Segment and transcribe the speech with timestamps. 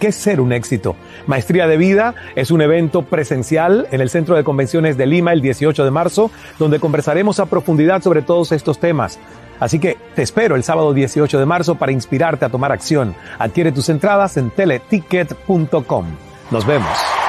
[0.00, 0.96] ¿Qué ser un éxito?
[1.26, 5.42] Maestría de Vida es un evento presencial en el Centro de Convenciones de Lima el
[5.42, 9.18] 18 de marzo, donde conversaremos a profundidad sobre todos estos temas.
[9.60, 13.14] Así que te espero el sábado 18 de marzo para inspirarte a tomar acción.
[13.38, 16.06] Adquiere tus entradas en teleticket.com.
[16.50, 17.19] Nos vemos.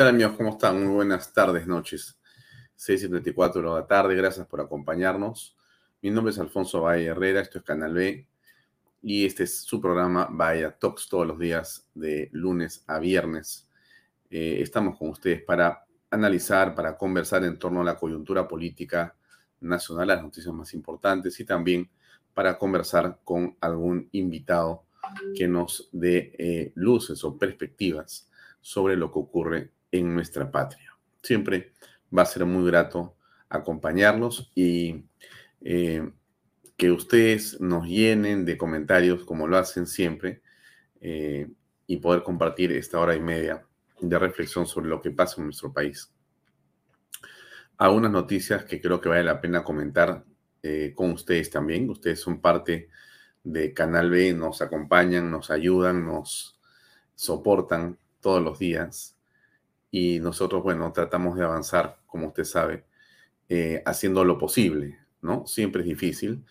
[0.00, 0.32] Tal amigos?
[0.38, 0.82] ¿Cómo están?
[0.82, 2.18] Muy buenas tardes, noches.
[2.78, 4.14] 6.74 de la tarde.
[4.14, 5.58] Gracias por acompañarnos.
[6.00, 8.26] Mi nombre es Alfonso Valle Herrera, esto es Canal B
[9.02, 13.68] y este es su programa Vaya Talks todos los días de lunes a viernes.
[14.30, 19.14] Eh, estamos con ustedes para analizar, para conversar en torno a la coyuntura política
[19.60, 21.90] nacional, las noticias más importantes y también
[22.32, 24.84] para conversar con algún invitado
[25.36, 28.30] que nos dé eh, luces o perspectivas
[28.62, 30.96] sobre lo que ocurre en nuestra patria.
[31.22, 31.72] Siempre
[32.16, 33.16] va a ser muy grato
[33.48, 35.04] acompañarlos y
[35.60, 36.10] eh,
[36.76, 40.42] que ustedes nos llenen de comentarios como lo hacen siempre
[41.00, 41.48] eh,
[41.86, 43.66] y poder compartir esta hora y media
[44.00, 46.12] de reflexión sobre lo que pasa en nuestro país.
[47.76, 50.24] Algunas noticias que creo que vale la pena comentar
[50.62, 51.88] eh, con ustedes también.
[51.88, 52.88] Ustedes son parte
[53.42, 56.58] de Canal B, nos acompañan, nos ayudan, nos
[57.14, 59.16] soportan todos los días
[59.90, 62.84] y nosotros, bueno, tratamos de avanzar, como usted sabe,
[63.48, 65.46] eh, haciendo lo posible, ¿no?
[65.46, 66.44] Siempre es difícil.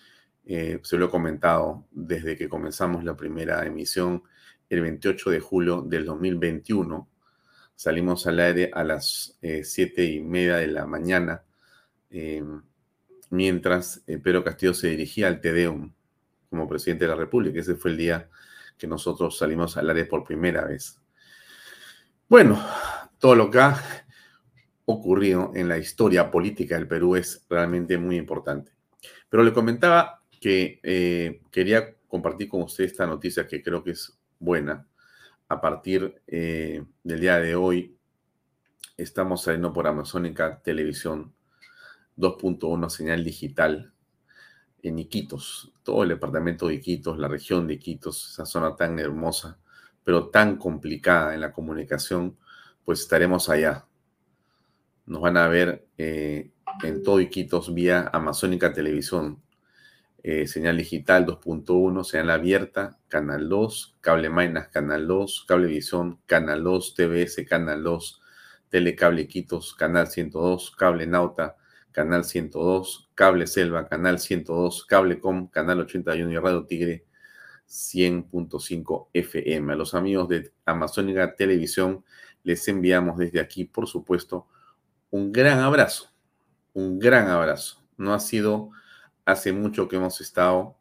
[0.45, 4.23] Eh, se lo he comentado desde que comenzamos la primera emisión
[4.69, 7.07] el 28 de julio del 2021.
[7.75, 11.43] Salimos al aire a las eh, siete y media de la mañana,
[13.29, 15.93] mientras Pedro Castillo se dirigía al Tedeum
[16.49, 17.59] como presidente de la República.
[17.59, 18.29] Ese fue el día
[18.77, 20.99] que nosotros salimos al aire por primera vez.
[22.29, 22.63] Bueno,
[23.17, 23.81] todo lo que ha
[24.85, 28.71] ocurrido en la historia política del Perú es realmente muy importante.
[29.29, 34.15] Pero le comentaba que eh, quería compartir con usted esta noticia que creo que es
[34.37, 34.87] buena.
[35.47, 37.97] A partir eh, del día de hoy
[38.95, 41.33] estamos saliendo por Amazónica Televisión
[42.15, 43.91] 2.1 señal digital
[44.83, 49.57] en Iquitos, todo el departamento de Iquitos, la región de Iquitos, esa zona tan hermosa,
[50.09, 52.35] pero tan complicada en la comunicación
[52.83, 53.85] pues estaremos allá.
[55.05, 56.49] Nos van a ver eh,
[56.81, 59.39] en todo Iquitos vía Amazónica Televisión,
[60.23, 66.95] eh, señal digital 2.1, señal abierta, Canal 2, Cable Mainas, Canal 2, Cablevisión, Canal 2,
[66.95, 68.21] TBS, Canal 2,
[68.69, 71.55] Telecable Iquitos, Canal 102, Cable Nauta,
[71.91, 77.05] Canal 102, Cable Selva, Canal 102, Cablecom, Canal 81 y Radio Tigre
[77.69, 79.73] 100.5 FM.
[79.73, 82.03] A los amigos de Amazónica Televisión,
[82.43, 84.47] les enviamos desde aquí, por supuesto,
[85.11, 86.11] un gran abrazo,
[86.73, 87.83] un gran abrazo.
[87.97, 88.71] No ha sido
[89.25, 90.77] hace mucho que hemos estado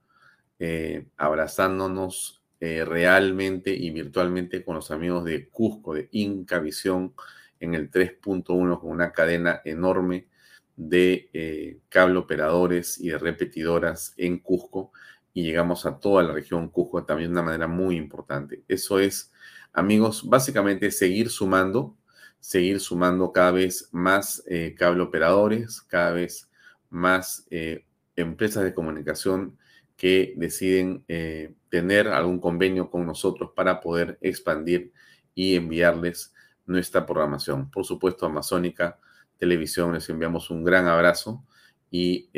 [0.59, 7.15] eh, abrazándonos eh, realmente y virtualmente con los amigos de Cusco, de Inca Visión,
[7.61, 10.29] en el 3.1, con una cadena enorme
[10.77, 14.93] de eh, cable operadores y de repetidoras en Cusco
[15.39, 18.65] y llegamos a toda la región Cusco también de una manera muy importante.
[18.67, 19.31] Eso es
[19.73, 21.97] amigos, básicamente seguir sumando,
[22.41, 26.51] seguir sumando cada vez más eh, cable operadores, cada vez
[26.91, 27.85] más eh,
[28.17, 29.57] empresas de comunicación
[29.97, 34.93] que deciden eh, tener algún convenio con nosotros para poder expandir
[35.37, 36.35] y enviarles
[36.67, 37.71] nuestra programación.
[37.71, 38.99] Por supuesto, Amazónica
[39.37, 41.45] Televisión les enviamos un gran abrazo
[41.93, 42.29] y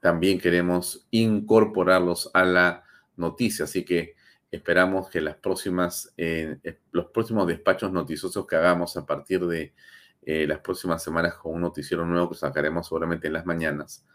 [0.00, 2.84] también queremos incorporarlos a la
[3.16, 3.64] noticia.
[3.64, 4.16] Así que
[4.50, 9.74] Esperamos que las próximas, eh, eh, los próximos despachos noticiosos que hagamos a partir de
[10.22, 14.06] eh, las próximas semanas con un noticiero nuevo que sacaremos seguramente en las mañanas,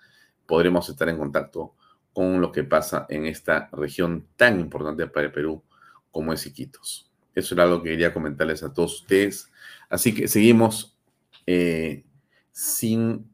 [0.48, 1.76] podremos estar en contacto
[2.14, 5.64] con lo que pasa en esta región tan importante para el Perú
[6.12, 7.12] como es Iquitos.
[7.36, 9.52] Eso era algo que quería comentarles a todos ustedes.
[9.90, 10.98] Así que seguimos
[12.52, 13.32] sin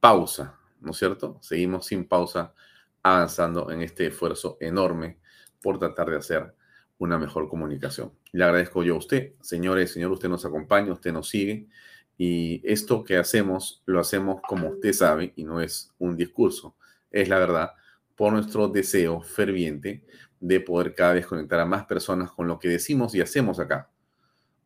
[0.00, 1.38] pausa, ¿no es cierto?
[1.40, 2.54] Seguimos sin pausa
[3.02, 5.18] avanzando en este esfuerzo enorme
[5.62, 6.54] por tratar de hacer
[6.98, 8.12] una mejor comunicación.
[8.32, 11.68] Le agradezco yo a usted, señores, señor, usted nos acompaña, usted nos sigue
[12.16, 16.76] y esto que hacemos lo hacemos como usted sabe y no es un discurso,
[17.10, 17.72] es la verdad,
[18.14, 20.04] por nuestro deseo ferviente
[20.40, 23.90] de poder cada vez conectar a más personas con lo que decimos y hacemos acá.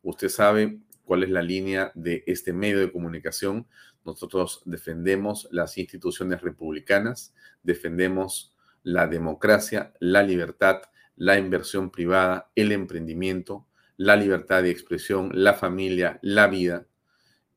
[0.03, 3.65] Usted sabe cuál es la línea de este medio de comunicación.
[4.05, 10.83] Nosotros defendemos las instituciones republicanas, defendemos la democracia, la libertad,
[11.15, 13.65] la inversión privada, el emprendimiento,
[13.97, 16.85] la libertad de expresión, la familia, la vida.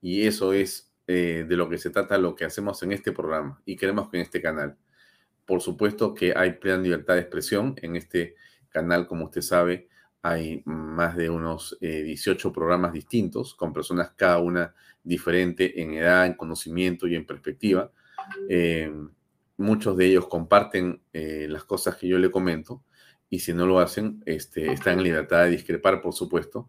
[0.00, 3.61] Y eso es eh, de lo que se trata lo que hacemos en este programa
[3.66, 4.78] y queremos que en este canal.
[5.44, 8.35] Por supuesto que hay plena libertad de expresión en este
[8.71, 9.90] canal, como usted sabe,
[10.23, 16.26] hay más de unos 18 eh, programas distintos, con personas cada una diferente en edad,
[16.26, 17.91] en conocimiento y en perspectiva.
[18.49, 18.93] Eh,
[19.57, 22.83] muchos de ellos comparten eh, las cosas que yo le comento
[23.31, 26.69] y si no lo hacen, este, están en libertad de discrepar, por supuesto,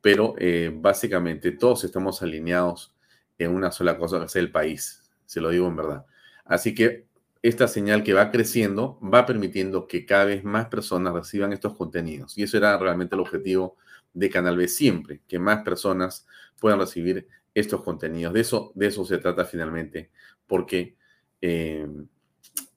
[0.00, 2.94] pero eh, básicamente todos estamos alineados
[3.38, 6.04] en una sola cosa que es el país, se lo digo en verdad.
[6.44, 7.06] Así que
[7.42, 12.38] esta señal que va creciendo va permitiendo que cada vez más personas reciban estos contenidos.
[12.38, 13.76] Y eso era realmente el objetivo
[14.14, 16.26] de Canal B siempre, que más personas
[16.60, 18.32] puedan recibir estos contenidos.
[18.32, 20.10] De eso, de eso se trata finalmente,
[20.46, 20.96] porque
[21.40, 21.88] eh,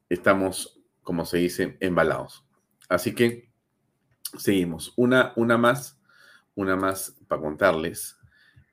[0.09, 2.43] estamos, como se dice, embalados.
[2.89, 3.49] Así que
[4.37, 4.93] seguimos.
[4.95, 5.99] Una, una más,
[6.55, 8.17] una más para contarles.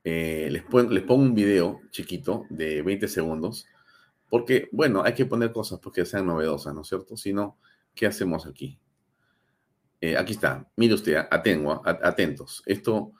[0.04, 3.66] Eh, les, les pongo un video chiquito de 20 segundos
[4.32, 7.18] porque, bueno, hay que poner cosas porque sean novedosas, ¿no es cierto?
[7.18, 7.58] Si no,
[7.94, 8.80] ¿qué hacemos aquí?
[10.00, 10.66] Eh, aquí está.
[10.74, 12.62] Mire usted, atengo, atentos.
[12.64, 13.12] Esto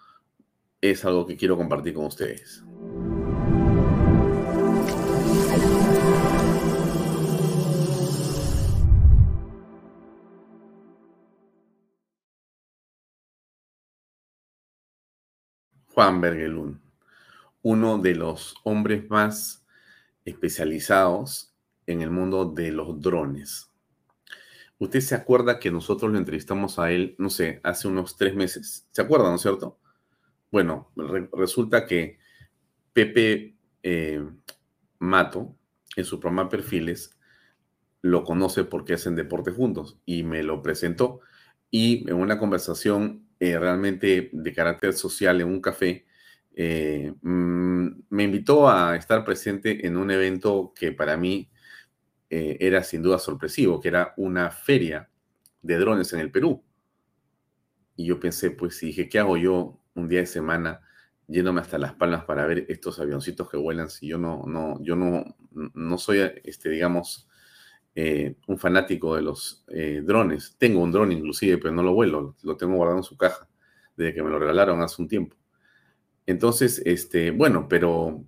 [0.80, 2.64] es algo que quiero compartir con ustedes.
[15.88, 16.80] Juan Bergelún,
[17.60, 19.61] uno de los hombres más
[20.24, 21.54] especializados
[21.86, 23.70] en el mundo de los drones.
[24.78, 28.88] Usted se acuerda que nosotros lo entrevistamos a él, no sé, hace unos tres meses.
[28.90, 29.78] ¿Se acuerda, no es cierto?
[30.50, 30.90] Bueno,
[31.32, 32.18] resulta que
[32.92, 34.24] Pepe eh,
[34.98, 35.56] Mato,
[35.96, 37.16] en su programa Perfiles,
[38.00, 41.20] lo conoce porque hacen deporte juntos y me lo presentó.
[41.70, 46.06] Y en una conversación eh, realmente de carácter social en un café,
[46.54, 51.50] eh, mm, me invitó a estar presente en un evento que para mí
[52.30, 55.10] eh, era sin duda sorpresivo, que era una feria
[55.62, 56.62] de drones en el Perú.
[57.96, 60.80] Y yo pensé, pues, si dije, ¿qué hago yo un día de semana
[61.26, 64.96] yéndome hasta Las Palmas para ver estos avioncitos que vuelan si yo no, no, yo
[64.96, 67.28] no, no soy, este, digamos,
[67.94, 69.64] eh, un fanático de los
[70.02, 70.56] drones.
[70.58, 73.48] Tengo un dron inclusive, pero no lo vuelo, lo tengo guardado en su caja
[73.96, 75.36] desde que me lo regalaron hace un tiempo.
[76.26, 78.24] Entonces, este, bueno, pero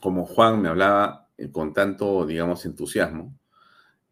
[0.00, 3.36] como Juan me hablaba eh, con tanto, digamos, entusiasmo,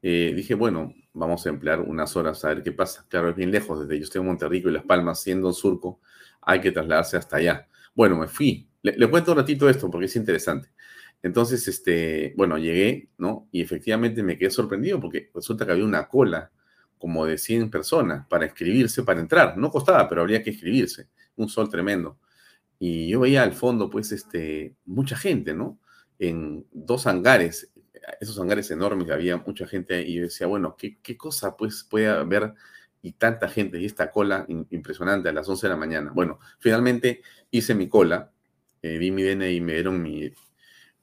[0.03, 3.07] eh, dije, bueno, vamos a emplear unas horas a ver qué pasa.
[3.09, 6.01] Claro, es bien lejos, desde yo estoy en Monterrico y Las Palmas, siendo un surco,
[6.43, 7.69] hay que trasladarse hasta allá.
[7.95, 8.69] Bueno, me fui.
[8.83, 10.71] Le, cuento un ratito esto porque es interesante.
[11.23, 13.49] Entonces, este, bueno, llegué, ¿no?
[13.51, 16.53] Y efectivamente me quedé sorprendido porque resulta que había una cola
[16.97, 19.57] como de 100 personas para inscribirse, para entrar.
[19.59, 21.09] No costaba, pero habría que inscribirse.
[21.37, 22.19] Un sol tremendo.
[22.79, 25.79] Y yo veía al fondo, pues, este, mucha gente, ¿no?
[26.19, 27.73] En dos hangares,
[28.21, 32.09] esos hangares enormes, había mucha gente y yo decía, bueno, ¿qué, qué cosa, pues, puede
[32.09, 32.55] haber
[33.03, 36.13] y tanta gente y esta cola impresionante a las 11 de la mañana?
[36.15, 38.33] Bueno, finalmente hice mi cola,
[38.83, 40.33] eh, vi mi DNI y me dieron mi,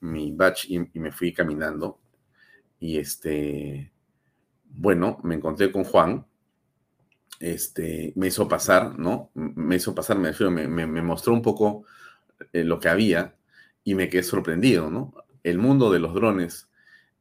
[0.02, 0.36] mi
[0.68, 2.00] y, y me fui caminando.
[2.80, 3.92] Y este,
[4.66, 6.26] bueno, me encontré con Juan,
[7.46, 9.30] este, me hizo pasar, ¿no?
[9.36, 11.86] Me hizo pasar, me mostró un poco
[12.54, 13.36] eh, lo que había
[13.84, 15.14] y me quedé sorprendido, ¿no?
[15.44, 16.70] El mundo de los drones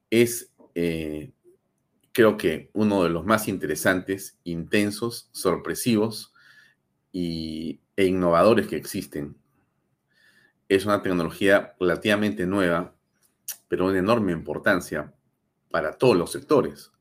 [0.08, 1.32] es, eh,
[2.12, 6.32] creo que, uno de los más interesantes, intensos, sorpresivos
[7.12, 9.36] y, e innovadores que existen.
[10.70, 12.94] Es una tecnología relativamente nueva,
[13.68, 15.12] pero de enorme importancia
[15.70, 16.93] para todos los sectores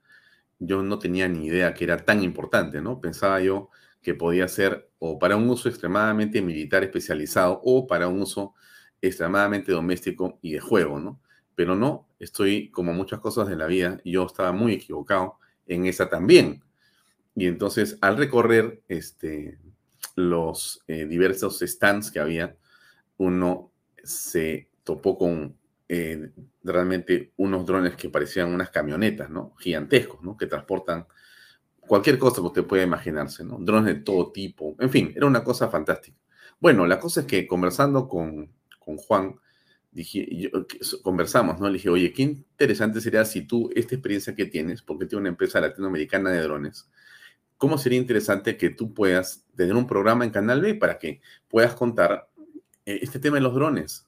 [0.59, 3.01] yo no tenía ni idea que era tan importante, ¿no?
[3.01, 3.69] Pensaba yo
[4.01, 8.53] que podía ser o para un uso extremadamente militar especializado o para un uso
[9.01, 11.19] extremadamente doméstico y de juego, ¿no?
[11.55, 16.09] Pero no, estoy como muchas cosas de la vida, yo estaba muy equivocado en esa
[16.09, 16.63] también.
[17.35, 19.59] Y entonces al recorrer este,
[20.15, 22.55] los eh, diversos stands que había,
[23.17, 23.71] uno
[24.03, 25.57] se topó con
[25.93, 26.31] eh,
[26.63, 29.53] realmente unos drones que parecían unas camionetas, ¿no?
[29.59, 30.35] Gigantescos, ¿no?
[30.35, 31.05] Que transportan
[31.79, 33.59] cualquier cosa que usted pueda imaginarse, ¿no?
[33.59, 34.75] Drones de todo tipo.
[34.79, 36.17] En fin, era una cosa fantástica.
[36.59, 39.35] Bueno, la cosa es que conversando con, con Juan,
[39.91, 40.51] dije,
[41.03, 41.67] conversamos, ¿no?
[41.67, 45.29] Le dije, oye, qué interesante sería si tú, esta experiencia que tienes, porque tiene una
[45.29, 46.89] empresa latinoamericana de drones,
[47.57, 51.75] ¿cómo sería interesante que tú puedas tener un programa en Canal B para que puedas
[51.75, 52.29] contar
[52.85, 54.07] eh, este tema de los drones?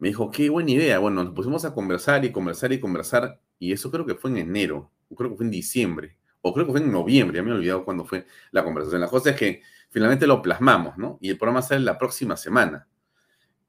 [0.00, 0.98] Me dijo, qué buena idea.
[0.98, 4.38] Bueno, nos pusimos a conversar y conversar y conversar, y eso creo que fue en
[4.38, 7.50] enero, o creo que fue en diciembre, o creo que fue en noviembre, ya me
[7.50, 9.02] he olvidado cuándo fue la conversación.
[9.02, 11.18] La cosa es que finalmente lo plasmamos, ¿no?
[11.20, 12.88] Y el programa sale la próxima semana.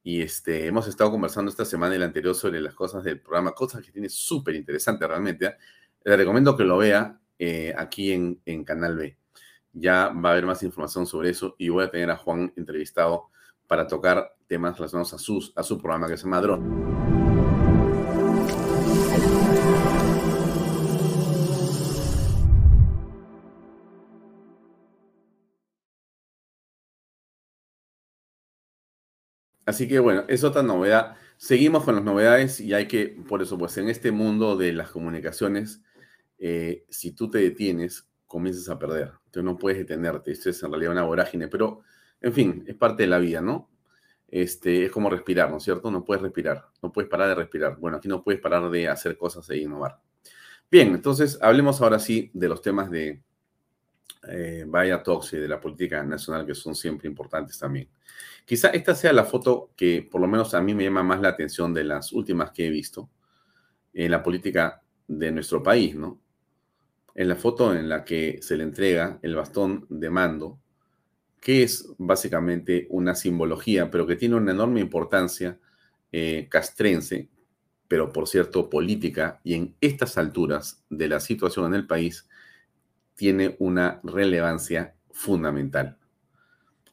[0.04, 3.52] Y este, hemos estado conversando esta semana y la anterior sobre las cosas del programa,
[3.52, 5.46] cosas que tiene súper interesante realmente.
[5.46, 5.56] ¿eh?
[6.06, 9.18] Le recomiendo que lo vea eh, aquí en, en Canal B.
[9.74, 13.32] Ya va a haber más información sobre eso y voy a tener a Juan entrevistado
[13.72, 16.92] para tocar temas relacionados a, sus, a su programa que se llama Drone.
[29.66, 33.58] Así que bueno, es otra novedad Seguimos con las novedades y hay que, por eso,
[33.58, 35.82] pues en este mundo de las comunicaciones,
[36.38, 39.14] eh, si tú te detienes, comienzas a perder.
[39.32, 40.34] Tú no puedes detenerte.
[40.34, 41.84] Esto es en realidad una vorágine, pero,
[42.22, 43.70] en fin, es parte de la vida, ¿no?
[44.28, 45.92] Este, es como respirar, ¿no es cierto?
[45.92, 47.78] No puedes respirar, no puedes parar de respirar.
[47.78, 50.00] Bueno, aquí no puedes parar de hacer cosas e innovar.
[50.70, 53.22] Bien, entonces hablemos ahora sí de los temas de
[54.30, 57.90] eh, Vaya Talks y de la política nacional que son siempre importantes también.
[58.46, 61.30] Quizá esta sea la foto que por lo menos a mí me llama más la
[61.30, 63.10] atención de las últimas que he visto
[63.94, 66.22] en la política de nuestro país, ¿no?
[67.14, 70.61] En la foto en la que se le entrega el bastón de mando
[71.42, 75.60] que es básicamente una simbología, pero que tiene una enorme importancia
[76.12, 77.30] eh, castrense,
[77.88, 82.30] pero por cierto política, y en estas alturas de la situación en el país
[83.16, 85.98] tiene una relevancia fundamental.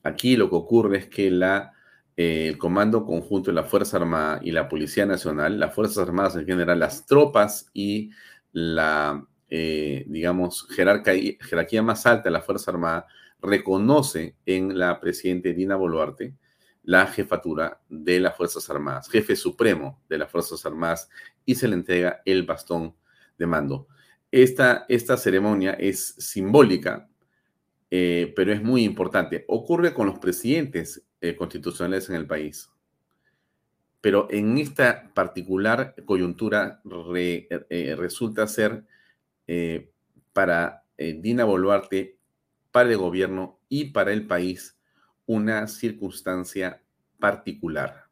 [0.02, 4.50] Aquí lo que ocurre es que eh, el Comando Conjunto de la Fuerza Armada y
[4.50, 8.10] la Policía Nacional, las Fuerzas Armadas en general, las tropas y
[8.52, 13.06] la, eh, digamos, jerarquía más alta de la Fuerza Armada,
[13.40, 16.34] reconoce en la presidenta Dina Boluarte
[16.82, 21.10] la jefatura de las Fuerzas Armadas, jefe supremo de las Fuerzas Armadas,
[21.44, 22.94] y se le entrega el bastón
[23.36, 23.88] de mando.
[24.30, 27.08] Esta, esta ceremonia es simbólica,
[27.90, 29.44] eh, pero es muy importante.
[29.48, 32.70] Ocurre con los presidentes eh, constitucionales en el país.
[34.00, 36.80] Pero en esta particular coyuntura
[37.16, 38.84] eh, resulta ser
[40.32, 42.17] para Dina Boluarte
[42.78, 44.78] para el gobierno y para el país
[45.26, 46.80] una circunstancia
[47.18, 48.04] particular.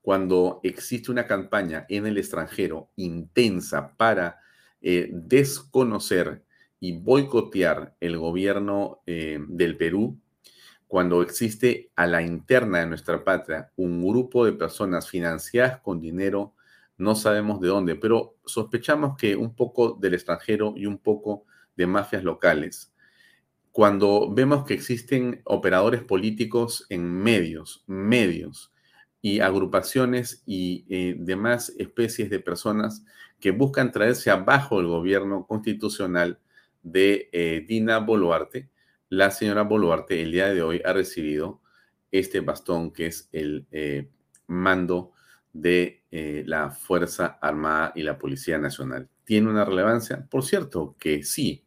[0.00, 4.40] Cuando existe una campaña en el extranjero intensa para
[4.80, 6.42] eh, desconocer
[6.80, 10.18] y boicotear el gobierno eh, del Perú,
[10.86, 16.54] cuando existe a la interna de nuestra patria un grupo de personas financiadas con dinero,
[16.96, 21.44] no sabemos de dónde, pero sospechamos que un poco del extranjero y un poco
[21.76, 22.94] de mafias locales,
[23.72, 28.72] cuando vemos que existen operadores políticos en medios, medios
[29.22, 33.04] y agrupaciones y eh, demás especies de personas
[33.38, 36.40] que buscan traerse abajo el gobierno constitucional
[36.82, 38.70] de eh, Dina Boluarte,
[39.08, 41.60] la señora Boluarte el día de hoy ha recibido
[42.10, 44.08] este bastón que es el eh,
[44.46, 45.12] mando
[45.52, 49.08] de la Fuerza Armada y la Policía Nacional.
[49.24, 50.26] ¿Tiene una relevancia?
[50.28, 51.64] Por cierto que sí,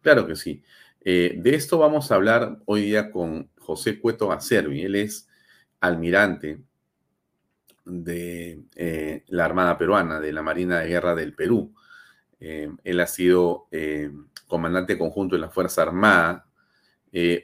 [0.00, 0.62] claro que sí.
[1.04, 4.82] Eh, de esto vamos a hablar hoy día con José Cueto Acervi.
[4.82, 5.28] Él es
[5.80, 6.60] almirante
[7.84, 11.74] de eh, la Armada Peruana, de la Marina de Guerra del Perú.
[12.38, 13.68] Eh, él ha sido
[14.46, 16.46] comandante conjunto de la Fuerza Armada,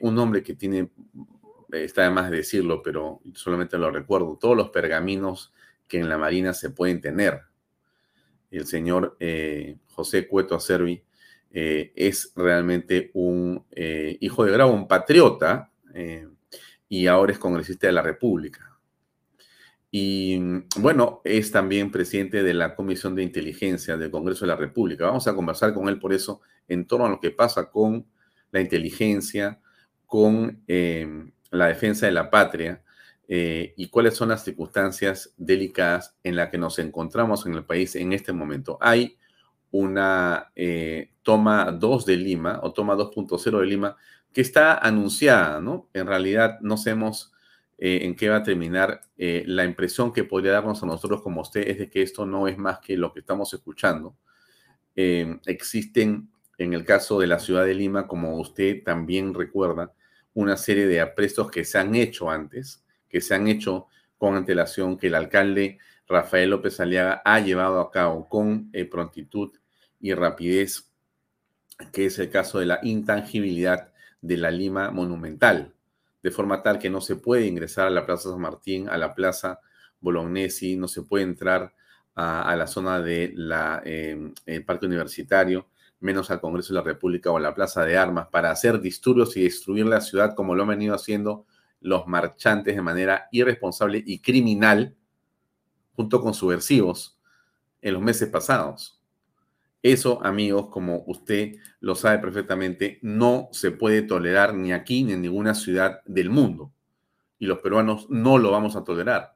[0.01, 0.89] un hombre que tiene,
[1.71, 5.53] está de más decirlo, pero solamente lo recuerdo, todos los pergaminos
[5.87, 7.41] que en la Marina se pueden tener.
[8.51, 9.17] El señor
[9.87, 11.03] José Cueto Acervi
[11.51, 16.27] eh, es realmente un eh, hijo de grado, un patriota, eh,
[16.87, 18.77] y ahora es congresista de la República.
[19.91, 20.39] Y
[20.77, 25.05] bueno, es también presidente de la Comisión de Inteligencia del Congreso de la República.
[25.05, 28.05] Vamos a conversar con él por eso en torno a lo que pasa con
[28.51, 29.59] la inteligencia,
[30.05, 32.83] con la defensa de la patria
[33.27, 38.13] y cuáles son las circunstancias delicadas en las que nos encontramos en el país en
[38.13, 38.77] este momento.
[38.81, 39.17] Hay
[39.71, 40.51] una
[41.29, 43.95] toma 2 de Lima o toma 2.0 de Lima
[44.33, 45.87] que está anunciada, ¿no?
[45.93, 47.31] En realidad no sabemos
[47.77, 49.01] eh, en qué va a terminar.
[49.15, 52.47] Eh, la impresión que podría darnos a nosotros como usted es de que esto no
[52.47, 54.17] es más que lo que estamos escuchando.
[54.95, 59.93] existen, en el caso de la ciudad de Lima, como usted también recuerda,
[60.33, 63.85] una serie de aprestos que se han hecho antes, que se han hecho
[64.17, 69.51] con antelación, que el alcalde Rafael López Aliaga ha llevado a cabo con prontitud
[69.99, 70.88] y rapidez,
[71.91, 75.73] que es el caso de la intangibilidad de la Lima monumental,
[76.21, 79.15] de forma tal que no se puede ingresar a la Plaza San Martín, a la
[79.15, 79.59] Plaza
[80.01, 81.73] Bolognesi, no se puede entrar
[82.15, 83.51] a, la zona del
[83.85, 84.33] em,
[84.65, 85.67] Parque Universitario,
[86.01, 89.37] menos al Congreso de la República o a la Plaza de Armas, para hacer disturbios
[89.37, 91.45] y destruir la ciudad como lo han venido haciendo
[91.79, 94.95] los marchantes de manera irresponsable y criminal,
[95.95, 97.17] junto con subversivos,
[97.81, 98.98] en los meses pasados.
[99.81, 105.21] Eso, amigos, como usted lo sabe perfectamente, no se puede tolerar ni aquí ni en
[105.21, 106.73] ninguna ciudad del mundo.
[107.37, 109.35] Y los peruanos no lo vamos a tolerar.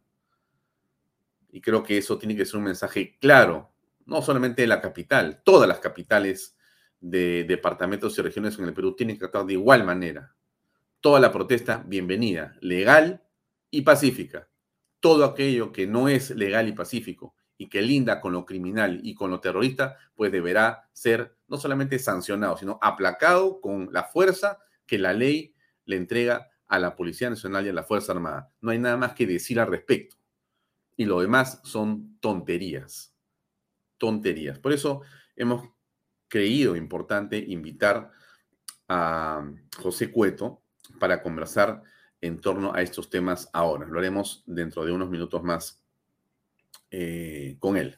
[1.52, 3.72] Y creo que eso tiene que ser un mensaje claro,
[4.06, 6.58] no solamente de la capital, todas las capitales
[7.00, 10.36] de departamentos y regiones en el Perú tienen que actuar de igual manera.
[11.00, 13.24] Toda la protesta, bienvenida, legal
[13.70, 14.50] y pacífica.
[15.04, 19.16] todo aquello que no es legal y pacífico y que linda con lo criminal y
[19.16, 24.98] con lo terrorista, pues deberá ser no solamente sancionado, sino aplacado con la fuerza que
[24.98, 28.52] la ley le entrega a la Policía Nacional y a la Fuerza Armada.
[28.60, 30.18] No hay nada más que decir al respecto.
[30.98, 33.16] Y lo demás son tonterías.
[33.98, 34.60] Tonterías.
[34.60, 35.02] Por eso
[35.38, 35.70] hemos
[36.28, 38.12] creído importante invitar
[38.90, 39.50] a
[39.82, 40.64] José Cueto
[41.00, 41.82] para conversar
[42.20, 43.86] en torno a estos temas ahora.
[43.86, 45.83] Lo haremos dentro de unos minutos más
[46.96, 47.98] eh, con él.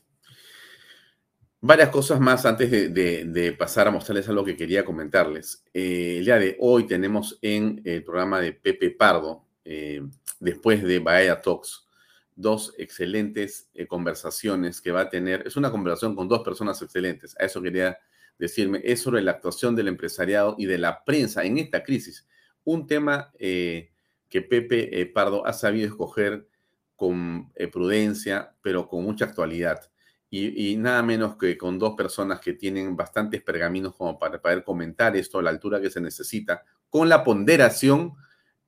[1.60, 5.66] Varias cosas más antes de, pasar a mostrarles algo que quería comentarles.
[5.74, 10.02] Eh, el día de hoy tenemos en el programa de Pepe Pardo, eh,
[10.40, 11.90] después de Bahía Talks,
[12.38, 15.46] dos excelentes conversaciones que va a tener.
[15.46, 17.36] Es una conversación con dos personas excelentes.
[17.38, 17.98] A eso quería
[18.40, 18.80] decirme.
[18.82, 22.26] Es sobre la actuación del empresariado y de la prensa en esta crisis.
[22.64, 23.92] Un tema que
[24.30, 26.48] Pepe Pardo ha sabido escoger
[26.96, 29.92] con eh, prudencia, pero con mucha actualidad.
[30.30, 35.16] Y, nada menos que con dos personas que tienen bastantes pergaminos como para poder comentar
[35.16, 38.16] esto a la altura que se necesita, con la ponderación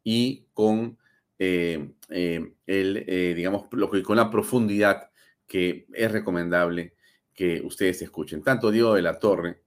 [0.02, 0.98] y con
[1.38, 5.10] eh, eh, el, digamos, lo que, con la profundidad
[5.46, 6.94] que es recomendable
[7.34, 8.44] que ustedes escuchen.
[8.44, 9.62] Tanto Diego de la Torre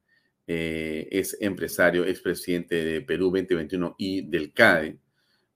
[0.46, 4.98] es empresario, expresidente de Perú 2021 y del CADE,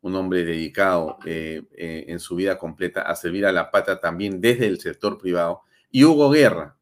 [0.04, 4.38] un hombre dedicado eh, eh, en su vida completa a servir a la patria también
[4.38, 6.76] desde el sector privado, y Hugo Guerra,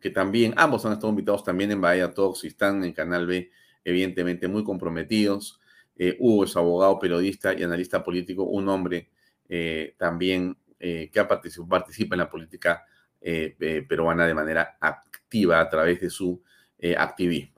[0.00, 3.48] que también, ambos han estado invitados también en Bahía Talks y están en Canal B,
[3.84, 5.60] evidentemente muy comprometidos.
[5.96, 9.08] Eh, Hugo es abogado, periodista y analista político, un hombre
[9.96, 12.84] también que participa en la política
[13.20, 16.42] peruana de manera activa a través de su
[16.96, 17.53] activismo.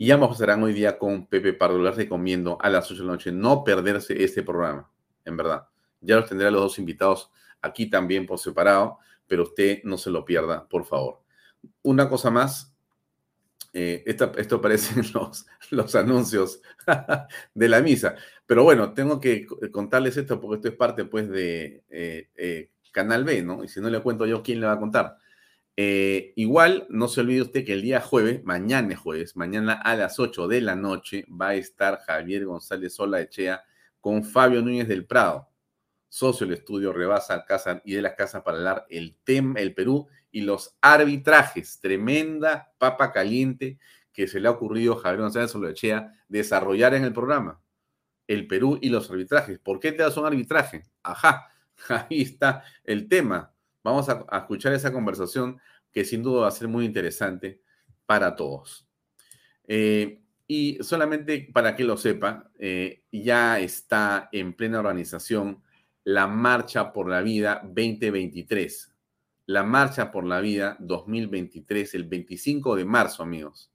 [0.00, 1.82] Y ambos estarán hoy día con Pepe Pardo.
[1.82, 4.88] Les recomiendo a las 8 de la noche no perderse este programa,
[5.24, 5.66] en verdad.
[6.00, 10.10] Ya los tendré a los dos invitados aquí también por separado, pero usted no se
[10.10, 11.20] lo pierda, por favor.
[11.82, 12.72] Una cosa más,
[13.72, 15.02] eh, esto parece
[15.72, 16.62] los, anuncios
[17.54, 18.14] de la misa,
[18.46, 23.24] pero bueno, tengo que contarles esto porque esto es parte pues de eh, eh, Canal
[23.24, 23.64] B, ¿no?
[23.64, 25.16] Y si no le cuento yo, ¿quién le va a contar?
[25.80, 29.94] Eh, igual, no se olvide usted que el día jueves, mañana es jueves, mañana a
[29.94, 33.62] las 8 de la noche, va a estar Javier González Sola Echea
[34.00, 35.48] con Fabio Núñez del Prado,
[36.08, 40.08] socio del estudio Rebasa Casa y de las Casas para hablar el tema, el Perú
[40.32, 41.78] y los arbitrajes.
[41.78, 43.78] Tremenda papa caliente
[44.12, 47.62] que se le ha ocurrido a Javier González Sola Echea desarrollar en el programa.
[48.26, 49.60] El Perú y los arbitrajes.
[49.60, 50.82] ¿Por qué te das un arbitraje?
[51.04, 51.52] Ajá,
[51.88, 55.60] ahí está el tema Vamos a, escuchar esa conversación
[55.92, 57.62] que sin duda va a ser muy interesante
[58.06, 58.86] para todos.
[59.66, 65.62] Eh, y solamente para que lo sepa, eh, ya está en plena organización
[66.04, 68.94] la Marcha por la Vida 2023.
[69.44, 73.70] La Marcha por la Vida 2023, el 25 de marzo, amigos.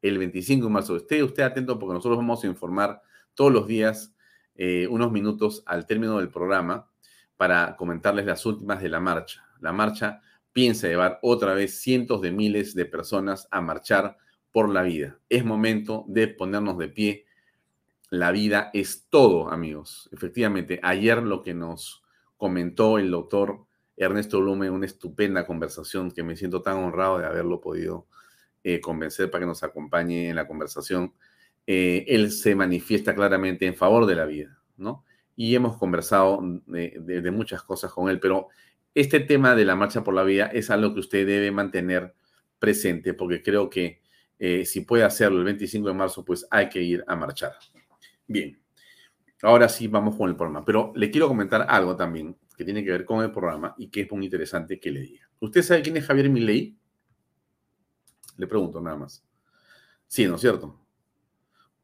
[0.00, 0.96] El 25 de marzo.
[0.96, 3.02] Esté usted atento porque nosotros vamos a informar
[3.34, 4.14] todos los días,
[4.54, 6.88] eh, unos minutos al término del programa,
[7.36, 10.20] para comentarles las últimas de la marcha la marcha
[10.52, 14.18] piensa llevar otra vez cientos de miles de personas a marchar
[14.52, 15.18] por la vida.
[15.30, 17.24] Es momento de ponernos de pie.
[18.10, 20.10] La vida es todo, amigos.
[20.12, 22.04] Efectivamente, ayer lo que nos
[22.36, 23.64] comentó el doctor
[23.96, 28.06] Ernesto Blume, una estupenda conversación que me siento tan honrado de haberlo podido
[28.62, 31.14] eh, convencer para que nos acompañe en la conversación.
[31.66, 35.04] Eh, él se manifiesta claramente en favor de la vida, ¿no?
[35.36, 38.48] Y hemos conversado de muchas cosas con él, pero
[38.94, 42.14] este tema de la marcha por la vida es algo que usted debe mantener
[42.58, 44.00] presente porque creo que
[44.38, 47.52] eh, si puede hacerlo el 25 de marzo, pues hay que ir a marchar.
[48.26, 48.60] Bien,
[49.42, 52.90] ahora sí vamos con el programa, pero le quiero comentar algo también que tiene que
[52.90, 55.28] ver con el programa y que es muy interesante que le diga.
[55.40, 56.76] ¿Usted sabe quién es Javier Milei?
[58.36, 59.24] Le pregunto nada más.
[60.06, 60.80] Sí, ¿no es cierto?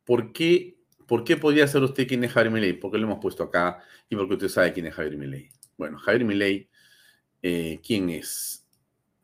[0.05, 0.79] ¿Por qué,
[1.11, 2.73] ¿Por qué podría ser usted quién es Javier Milei?
[2.75, 5.49] Porque lo hemos puesto acá y porque usted sabe quién es Javier Milei.
[5.77, 6.70] Bueno, Javier Milei
[7.42, 8.64] eh, ¿Quién es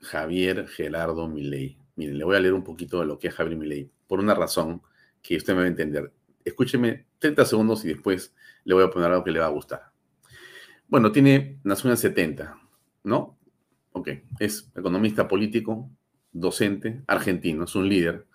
[0.01, 1.79] Javier Gerardo Milei?
[1.95, 4.35] Miren, le voy a leer un poquito de lo que es Javier Milei, por una
[4.35, 4.83] razón
[5.23, 6.13] que usted me va a entender.
[6.45, 9.93] Escúcheme 30 segundos y después le voy a poner algo que le va a gustar.
[10.89, 12.59] Bueno, tiene, nació en el 70,
[13.05, 13.39] ¿no?
[13.93, 14.09] Ok,
[14.41, 15.89] es economista político,
[16.33, 18.27] docente, argentino, es un líder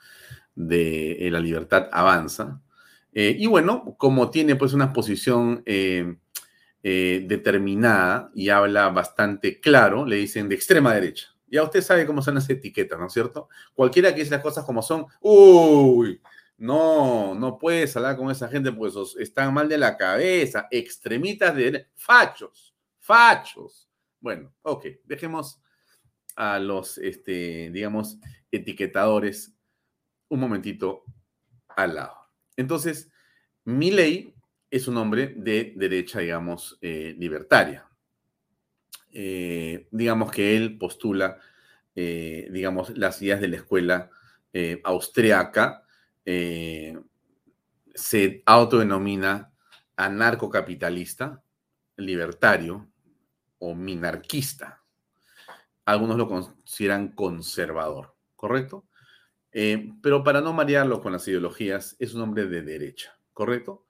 [0.56, 2.62] de eh, la libertad avanza.
[3.14, 6.16] Eh, y bueno, como tiene pues una posición eh,
[6.82, 11.28] determinada y habla bastante claro, le dicen de extrema derecha.
[11.48, 13.50] Ya usted sabe cómo son las etiquetas, ¿no es cierto?
[13.74, 16.22] Cualquiera que dice las cosas como son, uy,
[16.58, 21.88] no, no puedes hablar con esa gente pues están mal de la cabeza, extremitas de
[21.96, 22.72] fachos,
[23.02, 23.90] Fachos.
[24.20, 25.60] Bueno, ok, dejemos
[26.36, 28.20] a los, este, digamos,
[28.52, 29.54] etiquetadores
[30.30, 31.04] un momentito
[31.68, 32.21] al lado.
[32.58, 33.10] Entonces,
[33.66, 34.34] ley
[34.70, 37.88] es un hombre de derecha, digamos, eh, libertaria.
[39.12, 41.38] Eh, digamos que él postula,
[41.96, 44.10] eh, digamos, las ideas de la escuela
[44.84, 45.86] austriaca,
[46.26, 46.94] se
[48.46, 49.54] autodenomina
[49.96, 51.42] anarcocapitalista,
[51.96, 52.90] libertario
[53.60, 54.84] o minarquista.
[55.86, 58.86] Algunos lo consideran conservador, ¿correcto?
[59.52, 63.86] Pero para no marearlo con las ideologías, es un hombre de derecha, ¿correcto?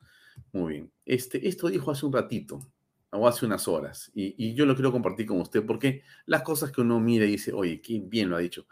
[0.52, 0.92] Muy bien.
[1.06, 2.60] Este, esto dijo hace un ratito,
[3.12, 6.82] o hace unas horas, y, yo lo quiero compartir con usted porque las cosas que
[6.82, 8.66] uno mira y dice, oye, qué bien lo ha dicho,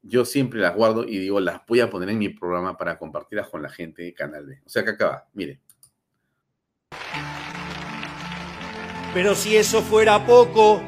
[0.00, 3.48] yo siempre las guardo y digo, las voy a poner en mi programa para compartirlas
[3.48, 4.62] con la gente de Canal B.
[4.64, 5.60] O sea que acaba, mire.
[9.14, 10.82] Pero si eso fuera poco,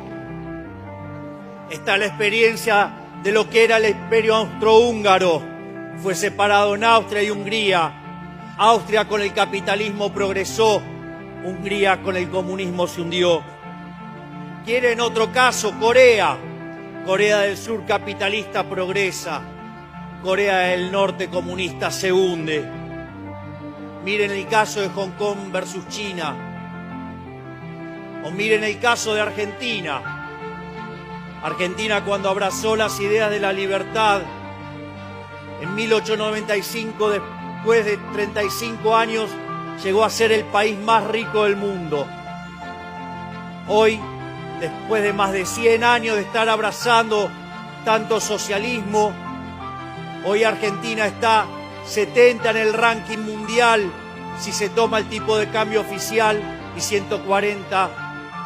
[1.71, 5.43] está la experiencia de lo que era el imperio austrohúngaro.
[6.01, 8.03] Fue separado en Austria y Hungría
[8.57, 10.81] Austria con el capitalismo progresó,
[11.43, 13.43] Hungría con el comunismo se hundió.
[14.65, 16.39] Quieren otro caso, Corea.
[17.05, 19.43] Corea del Sur capitalista progresa,
[20.23, 22.65] Corea del Norte comunista se hunde.
[24.05, 26.35] Miren el caso de Hong Kong versus China.
[28.25, 30.14] O miren el caso de Argentina.
[31.45, 34.23] Argentina cuando abrazó las ideas de la libertad
[35.61, 39.29] en 1895 después de 35 años,
[39.83, 42.07] llegó a ser el país más rico del mundo.
[43.69, 44.01] Hoy,
[44.59, 47.31] después de más de 100 años de estar abrazando
[47.85, 49.13] tanto socialismo,
[50.25, 51.45] hoy Argentina está
[51.85, 53.93] 70 en el ranking mundial
[54.39, 56.41] si se toma el tipo de cambio oficial
[56.75, 57.91] y 140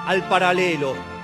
[0.05, 1.18] al paralelo.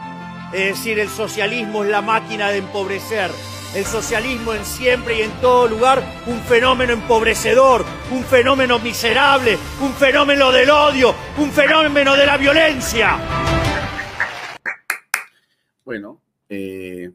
[0.55, 3.29] Es decir, el socialismo es la máquina de empobrecer,
[3.75, 9.93] el socialismo en siempre y en todo lugar un fenómeno empobrecedor, un fenómeno miserable, un
[9.95, 13.19] fenómeno del odio, un fenómeno de la violencia.
[15.85, 17.11] Bueno, eh,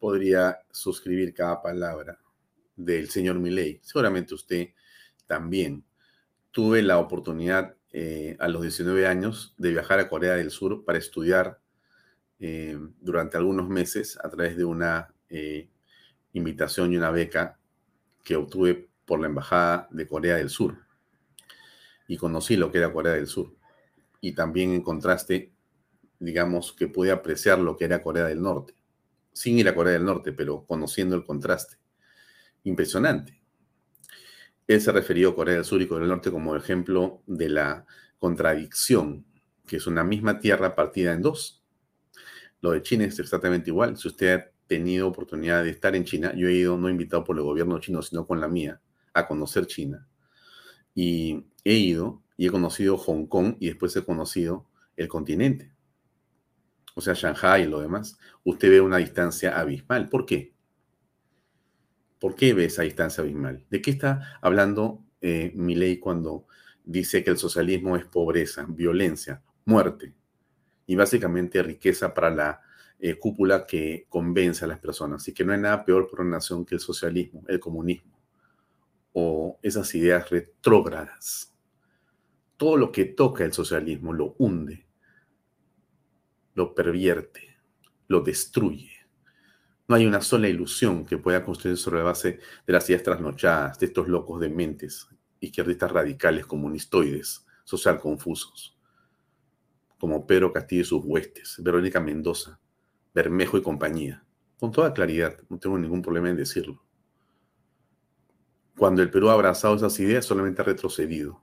[0.00, 2.18] podría suscribir cada palabra
[2.74, 3.78] del señor Milley.
[3.84, 4.70] Seguramente usted
[5.28, 5.84] también.
[6.50, 10.98] Tuve la oportunidad eh, a los 19 años de viajar a Corea del Sur para
[10.98, 11.60] estudiar
[12.46, 15.14] eh, durante algunos meses a través de una
[16.34, 17.58] invitación y una beca
[18.22, 20.76] que obtuve por la Embajada de Corea del Sur.
[22.06, 23.54] Y conocí lo que era Corea del Sur.
[24.20, 25.54] Y también en contraste,
[26.18, 28.74] digamos que pude apreciar lo que era Corea del Norte.
[29.32, 31.78] Sin ir a Corea del Norte, pero conociendo el contraste.
[32.64, 33.40] Impresionante.
[34.66, 37.86] Él se refirió a Corea del Sur y Corea del Norte como ejemplo de la
[38.18, 39.24] contradicción,
[39.66, 41.63] que es una misma tierra partida en dos.
[42.64, 43.94] Lo de China es exactamente igual.
[43.98, 46.32] Si usted tenido oportunidad de estar en China.
[46.34, 48.80] Yo he ido, no invitado por el gobierno chino, sino con la mía,
[49.12, 50.08] a conocer China.
[50.94, 55.74] Y he ido y he conocido Hong Kong y después he conocido el continente.
[56.94, 58.16] O sea, Shanghai y lo demás.
[58.44, 60.08] Usted ve una distancia abismal.
[60.08, 60.54] ¿Por qué?
[62.18, 63.66] ¿Por qué ve esa distancia abismal?
[63.68, 66.46] ¿De qué está hablando eh, Milei cuando
[66.82, 70.14] dice que el socialismo es pobreza, violencia, muerte
[70.86, 72.60] y básicamente riqueza para la
[72.98, 75.26] eh, cúpula que convence a las personas.
[75.28, 78.14] Y que no hay nada peor por una nación que el socialismo, el comunismo
[79.12, 81.54] o esas ideas retrógradas.
[82.56, 84.86] Todo lo que toca el socialismo lo hunde,
[86.54, 87.56] lo pervierte,
[88.08, 88.90] lo destruye.
[89.86, 93.78] No hay una sola ilusión que pueda construir sobre la base de las ideas trasnochadas
[93.78, 95.08] de estos locos de mentes,
[95.40, 98.73] izquierdistas radicales, comunistoides, social confusos,
[100.04, 102.60] como Pedro Castillo y sus huestes, Verónica Mendoza,
[103.14, 104.22] Bermejo y compañía.
[104.58, 106.84] Con toda claridad, no tengo ningún problema en decirlo.
[108.76, 111.42] Cuando el Perú ha abrazado esas ideas, solamente ha retrocedido.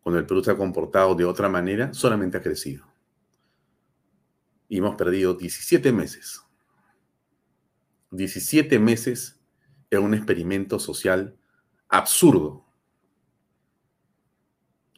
[0.00, 2.86] Cuando el Perú se ha comportado de otra manera, solamente ha crecido.
[4.68, 6.40] Y hemos perdido 17 meses.
[8.12, 9.40] 17 meses
[9.90, 11.36] en un experimento social
[11.88, 12.67] absurdo.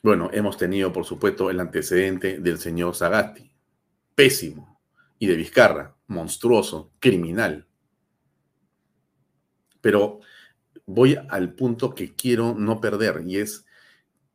[0.03, 3.51] Bueno, hemos tenido, por supuesto, el antecedente del señor Sagasti.
[4.15, 4.81] Pésimo
[5.19, 7.67] y de Vizcarra, monstruoso, criminal.
[9.81, 10.21] Pero
[10.87, 13.67] voy al punto que quiero no perder y es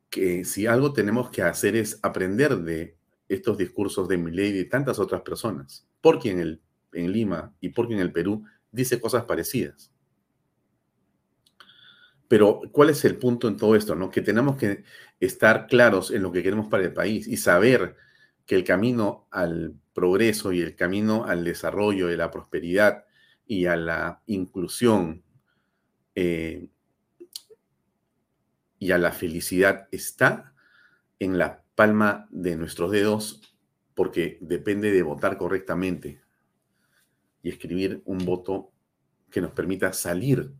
[0.08, 2.96] que si algo tenemos que hacer es aprender de
[3.28, 7.70] estos discursos de Milei y de tantas otras personas, porque en, el, en Lima y
[7.70, 9.92] porque en el Perú dice cosas parecidas.
[12.28, 13.94] Pero, ¿cuál es el punto en todo esto?
[13.94, 14.10] No?
[14.10, 14.84] Que tenemos que
[15.20, 17.96] estar claros en lo que queremos para el país y saber
[18.46, 23.04] que el camino al progreso y el camino al desarrollo de la prosperidad
[23.46, 25.22] y a la inclusión
[26.14, 26.68] eh,
[28.78, 30.54] y a la felicidad está
[31.18, 33.40] en la palma de nuestros dedos
[33.94, 36.20] porque depende de votar correctamente
[37.42, 38.70] y escribir un voto
[39.30, 40.52] que nos permita salir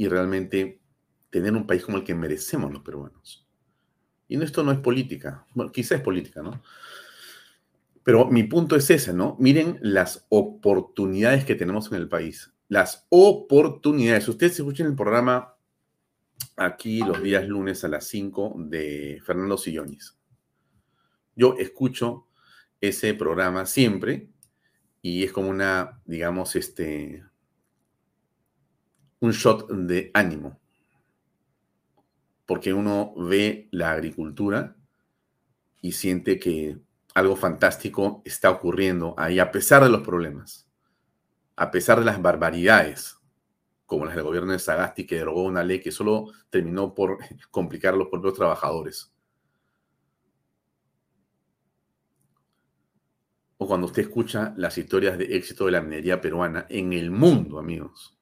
[0.00, 0.80] y realmente
[1.28, 3.46] tener un país como el que merecemos los peruanos.
[4.28, 6.62] Y esto no es política, bueno, quizá es política, ¿no?
[8.02, 9.36] Pero mi punto es ese, ¿no?
[9.38, 12.50] Miren las oportunidades que tenemos en el país.
[12.68, 14.26] Las oportunidades.
[14.26, 15.54] Ustedes escuchen el programa
[16.56, 20.16] aquí los días lunes a las 5 de Fernando Sillonis.
[21.36, 22.26] Yo escucho
[22.80, 24.30] ese programa siempre
[25.02, 27.22] y es como una, digamos, este,
[29.20, 30.58] un shot de ánimo.
[32.46, 34.76] Porque uno ve la agricultura
[35.80, 36.78] y siente que
[37.14, 40.68] algo fantástico está ocurriendo ahí, a pesar de los problemas,
[41.56, 43.18] a pesar de las barbaridades,
[43.86, 47.18] como las del gobierno de Sagasti, que derogó una ley que solo terminó por
[47.50, 49.12] complicar a los propios trabajadores.
[53.58, 57.58] O cuando usted escucha las historias de éxito de la minería peruana en el mundo,
[57.58, 58.19] amigos.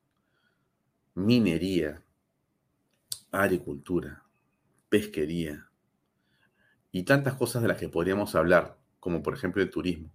[1.18, 2.00] Minería,
[3.32, 4.22] agricultura,
[4.88, 5.68] pesquería
[6.92, 10.12] y tantas cosas de las que podríamos hablar como por ejemplo el turismo,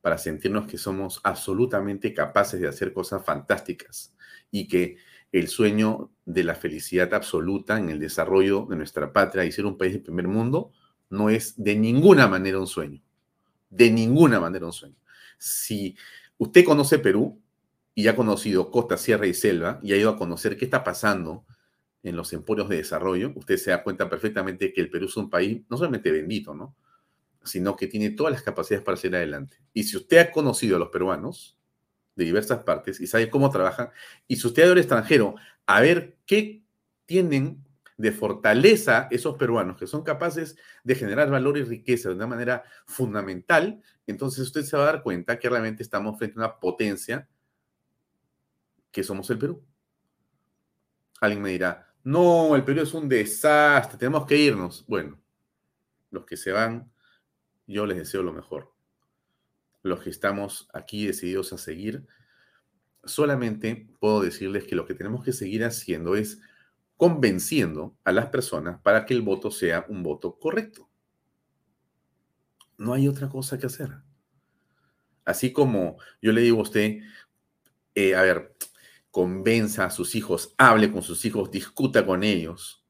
[0.00, 4.14] para sentirnos que somos absolutamente capaces de hacer cosas fantásticas
[4.52, 4.96] y que
[5.32, 9.76] el sueño de la felicidad absoluta en el desarrollo de nuestra patria y ser un
[9.76, 10.70] país de primer mundo
[11.10, 13.02] no es de ninguna manera un sueño.
[13.70, 14.94] De ninguna manera un sueño.
[15.36, 15.96] Si
[16.38, 17.42] usted conoce Perú
[17.94, 21.44] y ha conocido costa, sierra y selva y ha ido a conocer qué está pasando
[22.02, 25.30] en los emporios de desarrollo, usted se da cuenta perfectamente que el Perú es un
[25.30, 26.76] país no solamente bendito, ¿no?
[27.44, 29.58] sino que tiene todas las capacidades para seguir adelante.
[29.72, 31.58] Y si usted ha conocido a los peruanos
[32.16, 33.90] de diversas partes y sabe cómo trabajan,
[34.26, 35.34] y si usted ha extranjero
[35.66, 36.62] a ver qué
[37.06, 37.64] tienen
[37.96, 42.64] de fortaleza esos peruanos que son capaces de generar valor y riqueza de una manera
[42.86, 47.28] fundamental, entonces usted se va a dar cuenta que realmente estamos frente a una potencia
[48.94, 49.66] que somos el Perú.
[51.20, 54.86] Alguien me dirá, no, el Perú es un desastre, tenemos que irnos.
[54.86, 55.20] Bueno,
[56.10, 56.92] los que se van
[57.66, 58.72] yo les deseo lo mejor.
[59.82, 62.06] Los que estamos aquí decididos a seguir,
[63.02, 66.40] solamente puedo decirles que lo que tenemos que seguir haciendo es
[66.96, 70.88] convenciendo a las personas para que el voto sea un voto correcto.
[72.78, 73.90] No hay otra cosa que hacer.
[75.24, 77.00] Así como yo le digo a usted,
[77.96, 78.54] eh, a ver,
[79.14, 82.84] convenza a sus hijos, hable con sus hijos, discuta con ellos,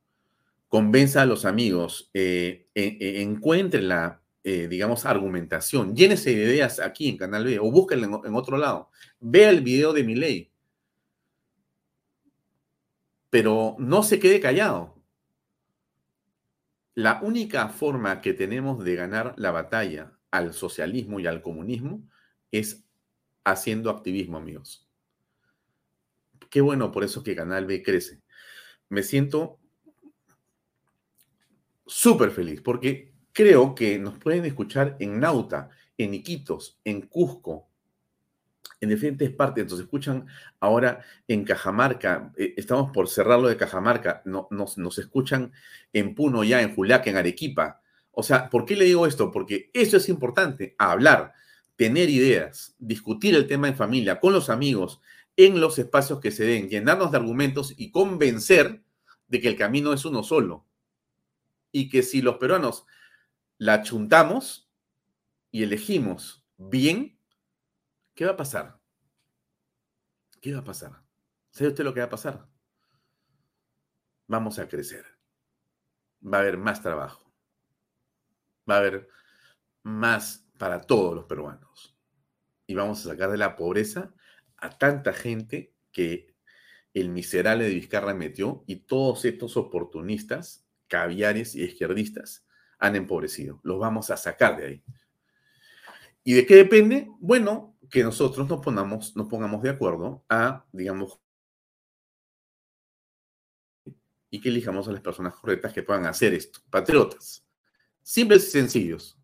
[0.71, 5.95] convenza a los amigos, eh, encuentre la eh, digamos, argumentación.
[5.95, 8.91] Llénese de ideas aquí en Canal B o búsquenlo en, otro lado.
[9.21, 10.51] Vea el video de mi ley.
[13.29, 15.03] Pero no se quede callado.
[16.95, 22.09] La única forma que tenemos de ganar la batalla al socialismo y al comunismo
[22.51, 22.85] es
[23.45, 24.84] haciendo activismo, amigos.
[26.55, 28.23] Qué bueno por eso que Canal B crece.
[28.89, 29.59] Me siento
[31.85, 37.67] súper feliz porque creo que nos pueden escuchar en Nauta, en Iquitos, en Cusco,
[38.81, 39.69] en diferentes partes.
[39.69, 40.27] Nos escuchan
[40.61, 42.33] ahora en Cajamarca.
[42.37, 44.23] Eh, estamos por cerrarlo de Cajamarca.
[44.25, 45.51] No, nos, escuchan
[45.93, 47.81] en Puno ya, en Juliaca, en Arequipa.
[48.13, 49.33] O sea, ¿por qué le digo esto?
[49.33, 51.33] Porque eso es importante, hablar,
[51.75, 55.01] tener ideas, discutir el tema en familia, con los amigos,
[55.37, 58.85] en los espacios que se den, llenarnos de argumentos y convencer
[59.27, 60.67] de que el camino es uno solo.
[61.73, 62.87] Y que si los peruanos
[63.59, 64.71] la chuntamos
[65.51, 67.19] y elegimos bien,
[68.15, 68.81] ¿qué va a pasar?
[70.41, 71.03] ¿Qué va a pasar?
[71.51, 72.49] ¿Sabe usted lo que va a pasar?
[74.27, 75.05] Vamos a crecer.
[76.23, 77.33] Va a haber más trabajo.
[78.69, 79.09] Va a haber
[79.83, 81.97] más para todos los peruanos.
[82.67, 84.15] Y vamos a sacar de la pobreza
[84.65, 86.35] a tanta gente que
[86.95, 92.47] el miserable de Vizcarra metió y todos estos oportunistas, caviares y izquierdistas
[92.79, 93.61] han empobrecido.
[93.63, 94.85] Los vamos a sacar de ahí.
[96.23, 97.11] ¿Y de qué depende?
[97.19, 101.21] Bueno, que nosotros nos pongamos, nos pongamos de acuerdo a, digamos,
[104.31, 106.61] y que elijamos a las personas correctas que puedan hacer esto.
[106.71, 107.47] Patriotas,
[108.03, 109.19] simples y sencillos,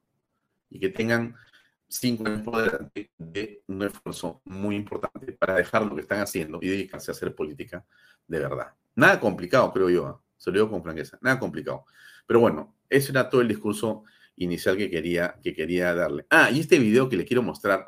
[0.69, 1.35] y que tengan
[1.91, 6.59] cinco años por delante de un esfuerzo muy importante para dejar lo que están haciendo
[6.63, 7.85] y dedicarse a hacer política
[8.27, 8.69] de verdad.
[8.95, 10.09] Nada complicado, creo yo.
[10.09, 10.27] ¿eh?
[10.37, 11.19] Se lo digo con franqueza.
[11.21, 11.85] Nada complicado.
[12.27, 14.05] Pero bueno, ese era todo el discurso
[14.37, 16.27] inicial que quería, que quería darle.
[16.31, 17.85] Ah, y este video que le quiero mostrar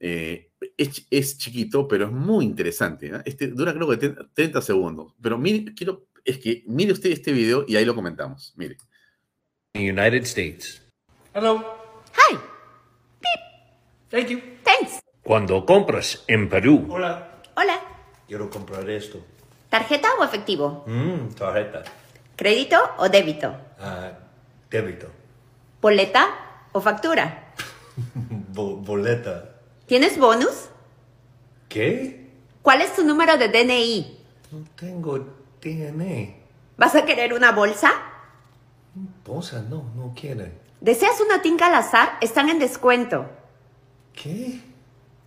[0.00, 3.08] eh, es, es, chiquito, pero es muy interesante.
[3.08, 3.22] ¿eh?
[3.24, 5.14] Este dura creo que 30 segundos.
[5.20, 8.54] Pero mire, quiero, es que mire usted este video y ahí lo comentamos.
[8.56, 8.76] Mire.
[9.74, 10.80] United States.
[11.34, 11.64] Hello.
[12.14, 12.53] Hi.
[14.14, 14.40] Thank you.
[14.62, 15.02] Thanks.
[15.24, 16.86] Cuando compras en Perú.
[16.88, 17.40] Hola.
[17.56, 17.80] Hola.
[18.28, 19.18] Quiero comprar esto.
[19.68, 20.84] ¿Tarjeta o efectivo?
[20.86, 21.82] Mmm, tarjeta.
[22.36, 23.52] ¿Crédito o débito?
[23.80, 24.12] Ah,
[24.70, 25.08] débito.
[25.82, 26.28] ¿Boleta
[26.70, 27.52] o factura?
[28.54, 29.56] Bo boleta.
[29.86, 30.68] ¿Tienes bonus?
[31.68, 32.30] ¿Qué?
[32.62, 34.18] ¿Cuál es tu número de DNI?
[34.52, 35.18] No tengo
[35.60, 36.34] DNA.
[36.76, 37.90] ¿Vas a querer una bolsa?
[39.26, 40.52] Bolsa, no, no quiere.
[40.80, 42.16] ¿Deseas una tinca al azar?
[42.20, 43.26] Están en descuento.
[44.14, 44.60] ¿Qué?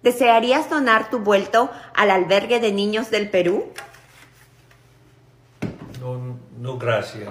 [0.04, 3.74] ¿Desearías donar tu vuelto al albergue de niños del Perú?
[6.00, 7.30] No, no, gracias.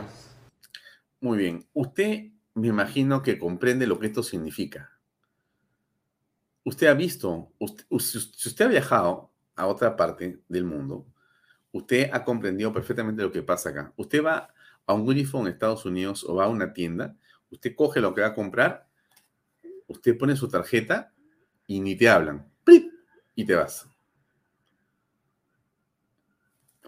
[1.21, 1.67] Muy bien.
[1.73, 4.93] Usted me imagino que comprende lo que esto significa.
[6.65, 11.07] Usted ha visto, usted, si usted ha viajado a otra parte del mundo,
[11.73, 13.93] usted ha comprendido perfectamente lo que pasa acá.
[13.97, 14.53] Usted va
[14.85, 17.17] a un uniforme en Estados Unidos o va a una tienda,
[17.51, 18.89] usted coge lo que va a comprar,
[19.87, 21.13] usted pone su tarjeta
[21.67, 22.47] y ni te hablan.
[23.39, 23.87] Y te vas.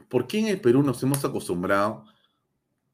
[0.08, 2.06] ¿Por qué en el Perú nos hemos acostumbrado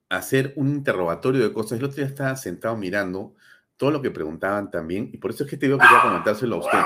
[0.08, 1.78] a hacer un interrogatorio de cosas?
[1.78, 3.36] El otro día estaba sentado mirando
[3.76, 6.58] todo lo que preguntaban también, y por eso es que este video quería comentárselo a
[6.58, 6.78] usted.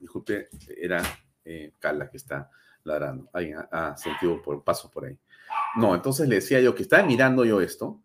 [0.00, 1.02] Disculpe, era
[1.44, 2.50] eh, Carla que está
[2.82, 3.30] ladrando.
[3.32, 5.16] Alguien ha, sentido por, pasos por ahí.
[5.76, 8.02] No, entonces le decía yo que estaba mirando yo esto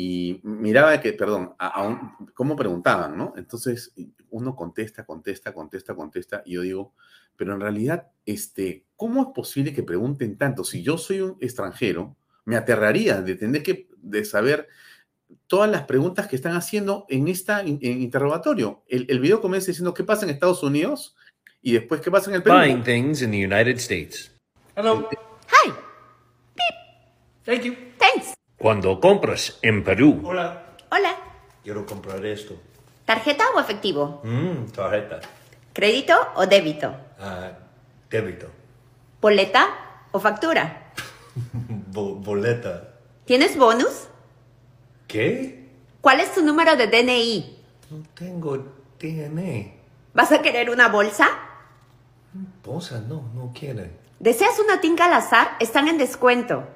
[0.00, 3.34] y miraba que, perdón, a, a cómo preguntaban, ¿no?
[3.36, 3.92] Entonces
[4.30, 6.94] uno contesta, contesta, contesta, contesta, y yo digo,
[7.36, 10.62] pero en realidad, este, ¿cómo es posible que pregunten tanto?
[10.62, 14.68] Si yo soy un extranjero, me aterraría de tener que de saber
[15.48, 18.84] todas las preguntas que están haciendo en este interrogatorio.
[18.86, 21.16] El, el, video comienza diciendo qué pasa en Estados Unidos
[21.60, 22.56] y después qué pasa en el Perú.
[22.56, 24.32] Buying things in the United States.
[24.76, 25.08] Hello.
[25.48, 25.72] Hi.
[26.54, 27.44] Beep.
[27.44, 27.74] Thank you.
[27.98, 28.37] Thanks.
[28.58, 30.20] Cuando compras en Perú.
[30.24, 30.74] Hola.
[30.90, 31.14] Hola.
[31.62, 32.54] Quiero comprar esto.
[33.04, 34.20] ¿Tarjeta o efectivo?
[34.24, 35.20] Mmm, tarjeta.
[35.72, 36.92] ¿Crédito o débito?
[37.20, 37.52] Ah,
[38.10, 38.48] débito.
[39.20, 39.68] ¿Boleta
[40.10, 40.92] o factura?
[41.92, 42.96] Bo boleta.
[43.24, 44.08] ¿Tienes bonus?
[45.06, 45.68] ¿Qué?
[46.00, 47.58] ¿Cuál es tu número de DNI?
[47.90, 48.58] No tengo
[48.98, 49.72] DNA.
[50.14, 51.28] ¿Vas a querer una bolsa?
[52.64, 53.92] Bolsa, no, no quiere.
[54.18, 55.50] ¿Deseas una tinca al azar?
[55.60, 56.66] Están en descuento.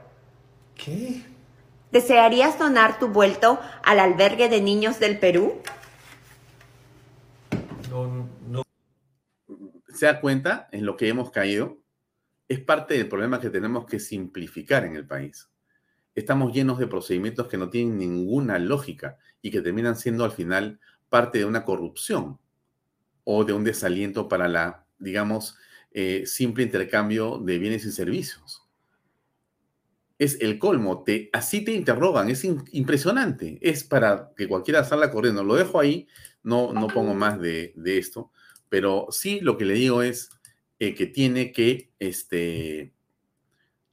[0.76, 1.31] ¿Qué?
[1.92, 5.60] ¿Desearías donar tu vuelto al albergue de niños del Perú?
[7.90, 8.62] No, no.
[9.94, 11.82] ¿Se da cuenta en lo que hemos caído?
[12.48, 15.50] Es parte del problema que tenemos que simplificar en el país.
[16.14, 20.80] Estamos llenos de procedimientos que no tienen ninguna lógica y que terminan siendo al final
[21.10, 22.38] parte de una corrupción
[23.24, 25.58] o de un desaliento para la, digamos,
[25.90, 28.61] eh, simple intercambio de bienes y servicios.
[30.22, 35.42] Es el colmo, te, así te interrogan, es impresionante, es para que cualquiera salga corriendo.
[35.42, 36.06] Lo dejo ahí,
[36.42, 38.30] no, no pongo más de, de esto,
[38.68, 40.30] pero sí lo que le digo es
[40.78, 42.92] eh, que tiene que, este,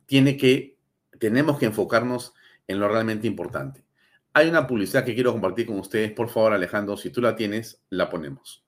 [0.06, 0.78] tiene que,
[1.20, 2.34] tenemos que enfocarnos
[2.68, 3.84] en lo realmente importante.
[4.34, 7.82] Hay una publicidad que quiero compartir con ustedes, por favor Alejandro, si tú la tienes,
[7.90, 8.64] la ponemos.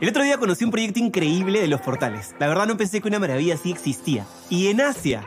[0.00, 2.34] El otro día conocí un proyecto increíble de los portales.
[2.38, 4.26] La verdad no pensé que una maravilla así existía.
[4.50, 5.26] Y en Asia.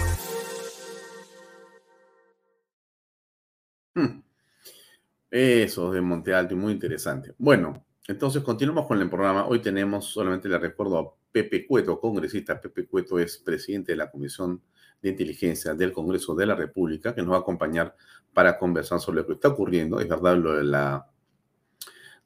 [5.29, 7.33] Eso de Monte Alto muy interesante.
[7.37, 9.45] Bueno, entonces continuamos con el programa.
[9.45, 12.59] Hoy tenemos, solamente le recuerdo a Pepe Cueto, congresista.
[12.59, 14.61] Pepe Cueto es presidente de la Comisión
[15.01, 17.95] de Inteligencia del Congreso de la República, que nos va a acompañar
[18.33, 19.99] para conversar sobre lo que está ocurriendo.
[19.99, 21.07] Es verdad lo de la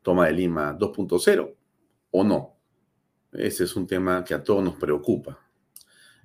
[0.02, 1.56] toma de Lima 2.0
[2.12, 2.56] o no.
[3.32, 5.40] Ese es un tema que a todos nos preocupa.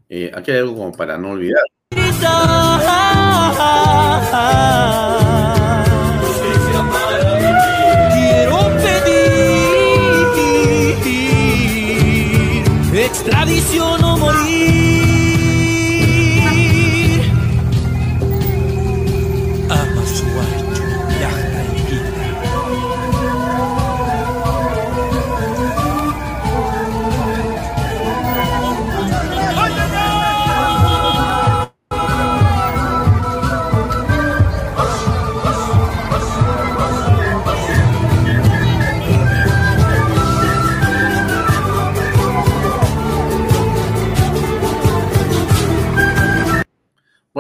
[0.09, 1.63] Eh, aquí hay algo como para no olvidar.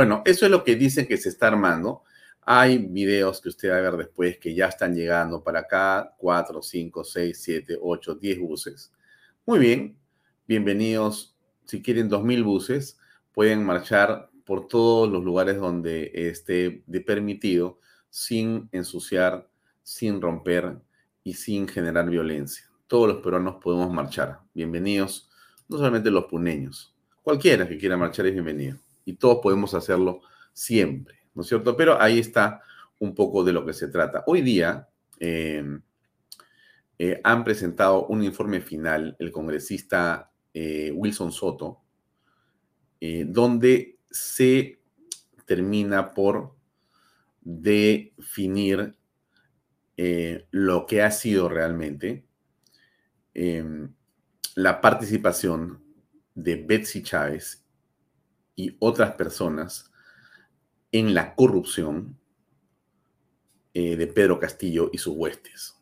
[0.00, 2.04] Bueno, eso es lo que dicen que se está armando.
[2.40, 6.62] Hay videos que usted va a ver después que ya están llegando para acá, 4,
[6.62, 8.92] 5, 6, 7, 8, 10 buses.
[9.44, 9.98] Muy bien,
[10.48, 11.36] bienvenidos.
[11.66, 12.98] Si quieren 2.000 buses,
[13.34, 17.78] pueden marchar por todos los lugares donde esté de permitido,
[18.08, 19.50] sin ensuciar,
[19.82, 20.78] sin romper
[21.24, 22.64] y sin generar violencia.
[22.86, 24.40] Todos los peruanos podemos marchar.
[24.54, 25.28] Bienvenidos,
[25.68, 26.96] no solamente los puneños.
[27.20, 30.20] Cualquiera que quiera marchar es bienvenido y todos podemos hacerlo
[30.52, 31.76] siempre, ¿no es cierto?
[31.76, 32.62] Pero ahí está
[32.98, 34.24] un poco de lo que se trata.
[34.26, 34.88] Hoy día
[35.18, 35.64] eh,
[36.98, 41.80] eh, han presentado un informe final el congresista eh, Wilson Soto,
[43.00, 44.80] eh, donde se
[45.46, 46.54] termina por
[47.40, 48.96] definir
[50.50, 52.24] lo que ha sido realmente
[53.34, 53.88] eh,
[54.54, 55.82] la participación
[56.34, 57.59] de Betsy Chávez
[58.56, 59.90] y otras personas
[60.92, 62.18] en la corrupción
[63.72, 65.76] eh, de Pedro Castillo y sus huestes.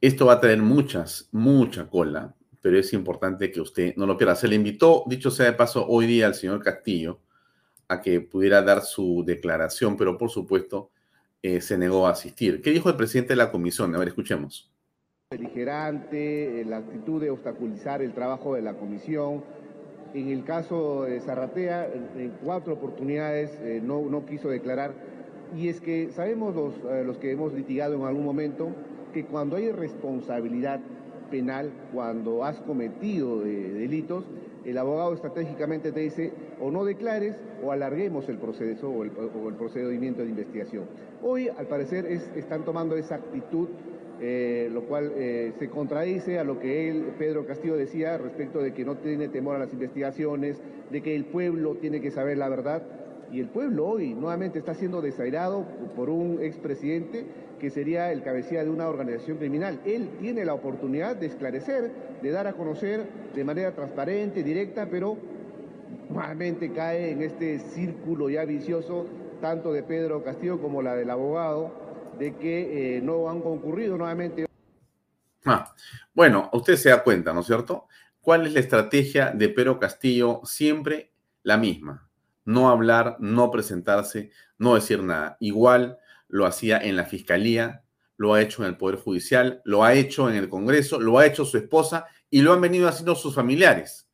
[0.00, 4.36] Esto va a traer muchas, mucha cola, pero es importante que usted no lo pierda.
[4.36, 7.20] Se le invitó, dicho sea de paso, hoy día al señor Castillo
[7.88, 10.90] a que pudiera dar su declaración, pero por supuesto
[11.42, 12.60] eh, se negó a asistir.
[12.60, 13.94] ¿Qué dijo el presidente de la comisión?
[13.94, 14.70] A ver, escuchemos.
[15.30, 19.42] beligerante, la actitud de obstaculizar el trabajo de la comisión.
[20.14, 24.92] En el caso de Zarratea, en cuatro oportunidades eh, no, no quiso declarar.
[25.56, 28.68] Y es que sabemos los, eh, los que hemos litigado en algún momento
[29.12, 30.80] que cuando hay responsabilidad
[31.30, 34.24] penal, cuando has cometido de- delitos,
[34.64, 39.10] el abogado estratégicamente te dice o no declares o alarguemos el proceso o el,
[39.42, 40.84] o el procedimiento de investigación.
[41.22, 43.68] Hoy, al parecer, es- están tomando esa actitud
[44.20, 48.74] eh, lo cual eh, se contradice a lo que él, Pedro Castillo, decía respecto de
[48.74, 50.60] que no tiene temor a las investigaciones,
[50.90, 52.82] de que el pueblo tiene que saber la verdad.
[53.30, 57.26] Y el pueblo hoy nuevamente está siendo desairado por un expresidente
[57.60, 59.80] que sería el cabecilla de una organización criminal.
[59.84, 61.90] Él tiene la oportunidad de esclarecer,
[62.22, 63.04] de dar a conocer
[63.34, 65.16] de manera transparente, directa, pero
[66.08, 69.06] nuevamente cae en este círculo ya vicioso,
[69.40, 71.87] tanto de Pedro Castillo como la del abogado,
[72.18, 74.46] de que eh, no han concurrido nuevamente.
[75.44, 75.74] Ah,
[76.12, 77.86] bueno, usted se da cuenta, ¿no es cierto?
[78.20, 80.40] ¿Cuál es la estrategia de Pedro Castillo?
[80.44, 81.12] Siempre
[81.42, 82.10] la misma.
[82.44, 85.36] No hablar, no presentarse, no decir nada.
[85.40, 85.98] Igual
[86.28, 87.84] lo hacía en la fiscalía,
[88.16, 91.26] lo ha hecho en el Poder Judicial, lo ha hecho en el Congreso, lo ha
[91.26, 94.08] hecho su esposa y lo han venido haciendo sus familiares.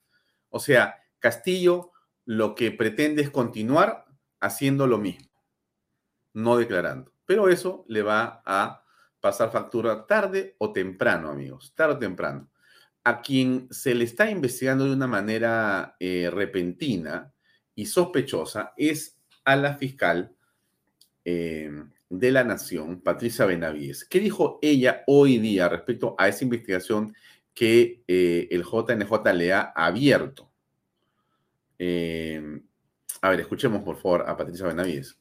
[0.51, 1.91] O sea, Castillo
[2.27, 4.05] lo que pretende es continuar
[4.41, 5.29] haciendo lo mismo,
[6.35, 7.14] no declarando.
[7.27, 8.85] Pero eso le va a
[9.25, 12.51] pasar factura tarde o temprano, amigos, tarde o temprano.
[13.05, 17.33] A quien se le está investigando de una manera eh, repentina
[17.75, 20.35] y sospechosa es a la fiscal
[21.25, 21.71] eh,
[22.11, 24.05] de la Nación, Patricia Benavides.
[24.05, 27.15] ¿Qué dijo ella hoy día respecto a esa investigación
[27.55, 30.51] que eh, el JNJ le ha abierto?
[33.21, 35.17] A ver, escuchemos por favor a Patricia Benavides.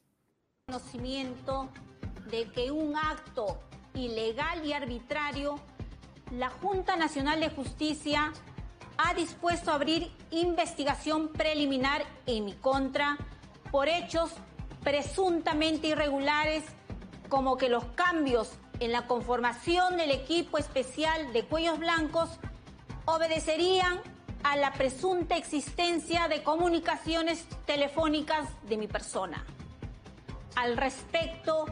[0.66, 1.70] Conocimiento
[2.30, 3.60] de que un acto
[3.94, 5.58] ilegal y arbitrario,
[6.30, 8.32] la Junta Nacional de Justicia
[8.96, 13.16] ha dispuesto a abrir investigación preliminar en mi contra
[13.70, 14.30] por hechos
[14.82, 16.64] presuntamente irregulares
[17.28, 22.30] como que los cambios en la conformación del equipo especial de cuellos blancos
[23.06, 24.00] obedecerían
[24.42, 29.44] a la presunta existencia de comunicaciones telefónicas de mi persona.
[30.54, 31.66] Al respecto,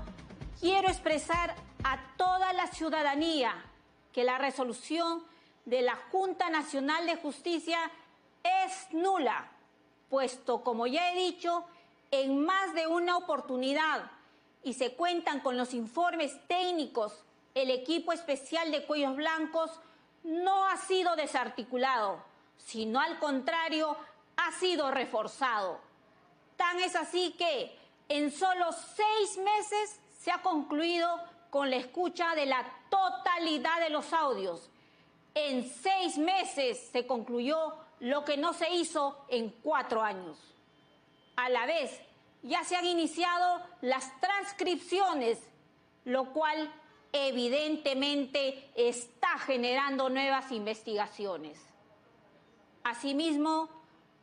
[0.62, 3.52] quiero expresar a toda la ciudadanía
[4.12, 5.24] que la resolución
[5.64, 7.90] de la Junta Nacional de Justicia
[8.44, 9.50] es nula,
[10.08, 11.64] puesto, como ya he dicho,
[12.12, 14.08] en más de una oportunidad
[14.62, 17.24] y se cuentan con los informes técnicos,
[17.56, 19.80] el equipo especial de cuellos blancos
[20.22, 22.22] no ha sido desarticulado,
[22.56, 23.96] sino al contrario,
[24.36, 25.80] ha sido reforzado.
[26.56, 27.76] Tan es así que
[28.08, 31.20] en solo seis meses se ha concluido
[31.50, 34.70] con la escucha de la totalidad de los audios.
[35.34, 40.38] En seis meses se concluyó lo que no se hizo en cuatro años.
[41.34, 42.00] A la vez,
[42.42, 45.38] ya se han iniciado las transcripciones,
[46.04, 46.72] lo cual
[47.12, 51.58] evidentemente está generando nuevas investigaciones.
[52.84, 53.68] Asimismo,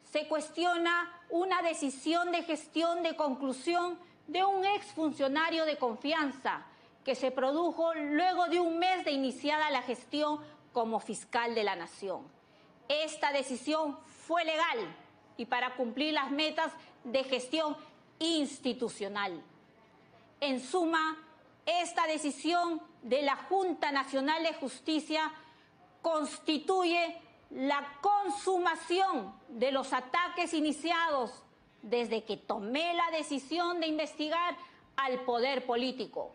[0.09, 3.99] se cuestiona una decisión de gestión de conclusión
[4.29, 6.63] de un exfuncionario de confianza
[7.03, 10.39] que se produjo luego de un mes de iniciada la gestión
[10.71, 12.21] como fiscal de la Nación.
[12.87, 14.95] Esta decisión fue legal
[15.35, 16.71] y para cumplir las metas
[17.03, 17.75] de gestión
[18.19, 19.41] institucional.
[20.41, 21.17] En suma,
[21.65, 25.31] esta decisión de la Junta Nacional de Justicia
[26.03, 27.17] constituye
[27.49, 31.43] la consumación de los ataques iniciados
[31.81, 34.55] desde que tomé la decisión de investigar
[34.95, 36.31] al poder político,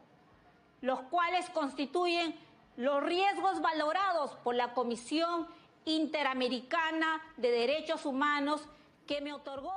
[0.80, 2.34] los cuales constituyen
[2.76, 5.46] los riesgos valorados por la Comisión
[5.84, 8.62] Interamericana de Derechos Humanos
[9.06, 9.72] que me otorgó.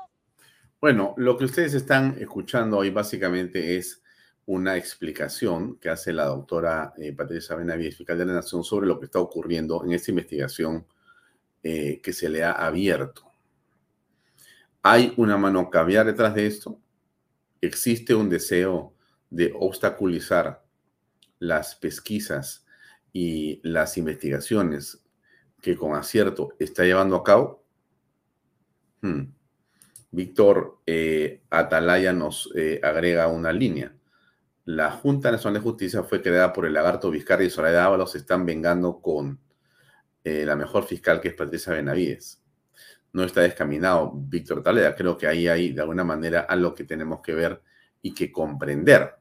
[0.80, 4.02] Bueno, lo que ustedes están escuchando hoy básicamente es
[4.46, 8.98] una explicación que hace la doctora eh, Patricia Benavides, fiscal de la Nación, sobre lo
[8.98, 10.86] que está ocurriendo en esta investigación
[11.62, 13.27] eh, que se le ha abierto.
[14.90, 16.80] ¿Hay una mano caviar detrás de esto?
[17.60, 18.96] ¿Existe un deseo
[19.30, 20.64] de obstaculizar
[21.40, 22.66] las pesquisas
[23.12, 25.04] y las investigaciones
[25.62, 27.66] que con acierto está llevando a cabo?
[29.02, 29.24] Hmm.
[30.12, 33.94] Víctor eh, Atalaya nos eh, agrega una línea.
[34.64, 38.46] La Junta Nacional de Justicia fue creada por el lagarto Vizcarra y Soraya Ábalos están
[38.46, 39.38] vengando con
[40.24, 42.42] eh, la mejor fiscal que es Patricia Benavides.
[43.14, 44.96] No está descaminado Víctor Atalaya.
[44.96, 47.62] Creo que ahí hay de alguna manera algo que tenemos que ver
[48.02, 49.16] y que comprender.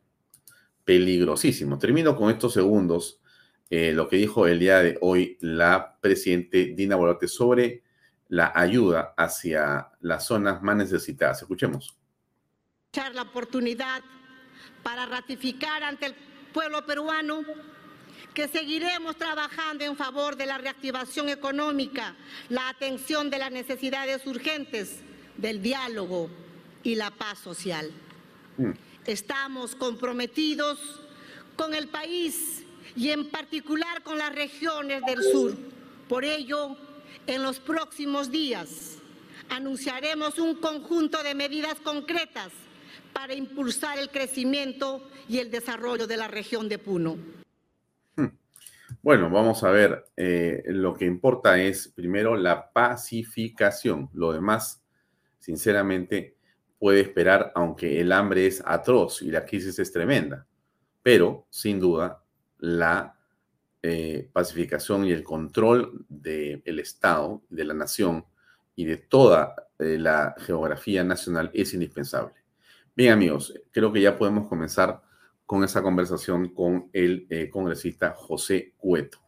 [0.84, 1.78] Peligrosísimo.
[1.78, 3.20] Termino con estos segundos
[3.68, 7.82] lo que dijo el día de hoy la presidente Dina Boluarte sobre
[8.28, 11.43] la ayuda hacia las zonas más necesitadas.
[11.43, 11.97] Escuchemos.
[13.14, 14.03] La oportunidad
[14.82, 16.14] para ratificar ante el
[16.53, 17.43] pueblo peruano
[18.37, 22.14] que seguiremos trabajando en favor de la reactivación económica,
[22.51, 24.99] la atención de las necesidades urgentes,
[25.39, 26.28] del diálogo
[26.82, 27.91] y la paz social.
[28.59, 28.72] Mm.
[29.07, 30.78] Estamos comprometidos
[31.57, 32.62] con el país
[32.95, 35.57] y en particular con las regiones del sur.
[36.07, 36.76] Por ello,
[37.26, 38.99] en los próximos días
[39.49, 42.53] anunciaremos un conjunto de medidas concretas
[43.14, 47.16] para impulsar el crecimiento y el desarrollo de la región de Puno.
[49.07, 54.82] Bueno, vamos a ver, eh, lo que importa es primero la pacificación, lo demás,
[55.38, 56.34] sinceramente,
[56.76, 60.48] puede esperar, aunque el hambre es atroz y la crisis es tremenda,
[61.04, 62.24] pero sin duda
[62.59, 63.16] la
[63.80, 68.24] eh, pacificación y el control del Estado, de la nación
[68.74, 72.34] y de toda eh, la geografía nacional es indispensable.
[72.96, 75.00] Bien amigos, creo que ya podemos comenzar
[75.47, 79.18] con esa conversación con el eh, congresista José Cueto.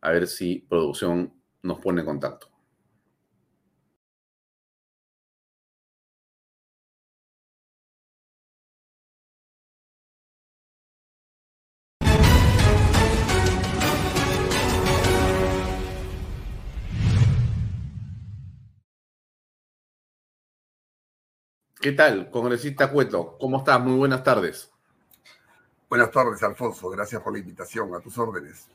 [0.00, 2.48] A ver si producción nos pone en contacto.
[21.80, 23.36] ¿Qué tal, congresista Cueto?
[23.38, 23.78] ¿Cómo estás?
[23.78, 24.73] Muy buenas tardes.
[25.94, 26.90] Buenas tardes, Alfonso.
[26.90, 27.94] Gracias por la invitación.
[27.94, 28.66] A tus órdenes.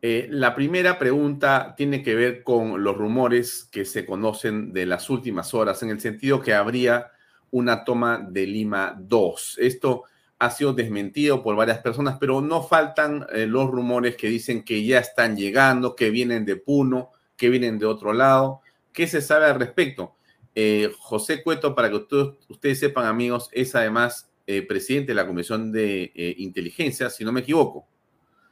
[0.00, 5.10] Eh, la primera pregunta tiene que ver con los rumores que se conocen de las
[5.10, 7.10] últimas horas, en el sentido que habría
[7.50, 9.58] una toma de Lima 2.
[9.60, 10.04] Esto
[10.38, 14.82] ha sido desmentido por varias personas, pero no faltan eh, los rumores que dicen que
[14.86, 18.62] ya están llegando, que vienen de Puno, que vienen de otro lado.
[18.94, 20.16] ¿Qué se sabe al respecto?
[20.54, 25.26] Eh, José Cueto, para que ustedes, ustedes sepan, amigos, es además eh, presidente de la
[25.26, 27.86] Comisión de eh, Inteligencia, si no me equivoco.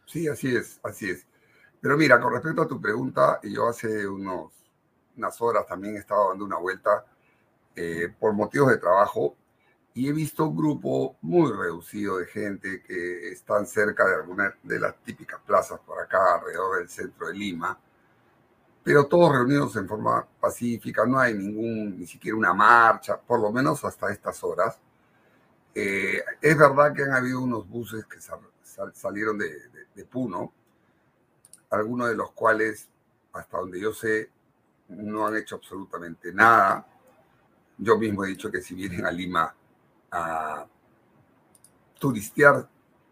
[0.05, 1.26] Sí, así es, así es.
[1.80, 6.44] Pero mira, con respecto a tu pregunta, yo hace unas horas también he estado dando
[6.44, 7.05] una vuelta
[8.18, 9.36] por motivos de trabajo
[9.92, 14.80] y he visto un grupo muy reducido de gente que están cerca de algunas de
[14.80, 17.78] las típicas plazas por acá alrededor del centro de Lima
[18.86, 23.51] pero todos reunidos en forma pacífica, no hay ningún, ni siquiera una marcha, por lo
[23.51, 24.78] menos hasta estas horas.
[25.79, 28.18] Eh, es verdad que han habido unos buses que
[28.95, 30.51] salieron de, Puno,
[31.68, 32.89] algunos de los cuales,
[33.35, 34.31] hasta donde yo sé,
[34.89, 36.87] no han hecho absolutamente nada.
[37.77, 39.55] Yo mismo he dicho que si vienen a Lima
[40.11, 40.66] a
[41.99, 42.66] turistear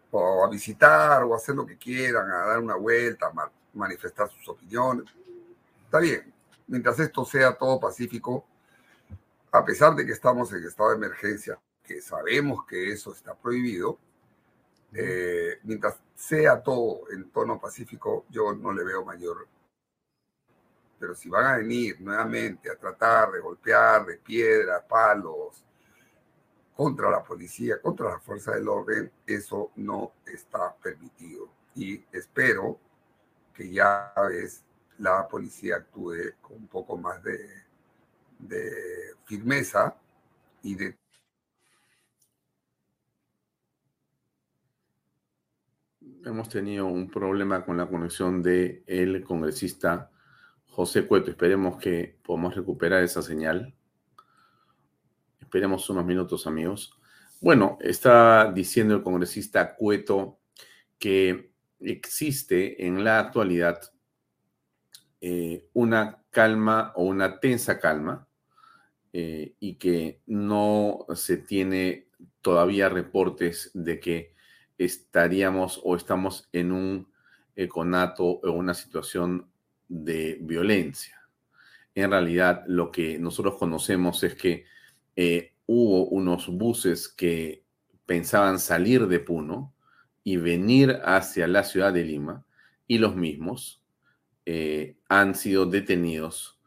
[0.09, 4.27] o a visitar o a hacer lo que quieran, a dar una vuelta, a manifestar
[4.29, 5.05] sus opiniones,
[5.83, 6.33] Está bien,
[6.65, 8.43] mientras esto sea todo pacífico,
[9.51, 13.97] a pesar de que estamos en estado de emergencia, que sabemos que eso está prohibido,
[14.93, 19.47] eh, mientras sea todo en tono pacífico, yo no le veo mayor.
[20.99, 25.65] Pero si van a venir nuevamente a tratar de golpear de piedra, palos,
[26.75, 31.49] contra la policía, contra la fuerza del orden, eso no está permitido.
[31.75, 32.79] Y espero
[33.53, 34.63] que ya ves
[34.97, 37.65] la policía actúe con un poco más de,
[38.39, 39.95] de firmeza
[40.63, 40.95] y de...
[46.25, 50.09] Hemos tenido un problema con la conexión del el congresista
[50.65, 51.29] José Cueto.
[51.29, 53.75] Esperemos que podamos recuperar esa señal.
[55.39, 56.99] Esperemos unos minutos, amigos.
[57.39, 60.39] Bueno, está diciendo el congresista Cueto
[60.97, 63.79] que existe en la actualidad
[65.21, 68.27] eh, una calma o una tensa calma
[69.13, 72.07] eh, y que no se tiene
[72.41, 74.34] todavía reportes de que
[74.77, 77.07] estaríamos o estamos en un
[77.55, 79.49] econato o una situación
[79.87, 81.21] de violencia.
[81.93, 84.65] En realidad, lo que nosotros conocemos es que
[85.15, 87.63] eh, hubo unos buses que
[88.05, 89.73] pensaban salir de Puno
[90.23, 92.45] y venir hacia la ciudad de Lima
[92.87, 93.81] y los mismos
[94.45, 96.59] eh, han sido detenidos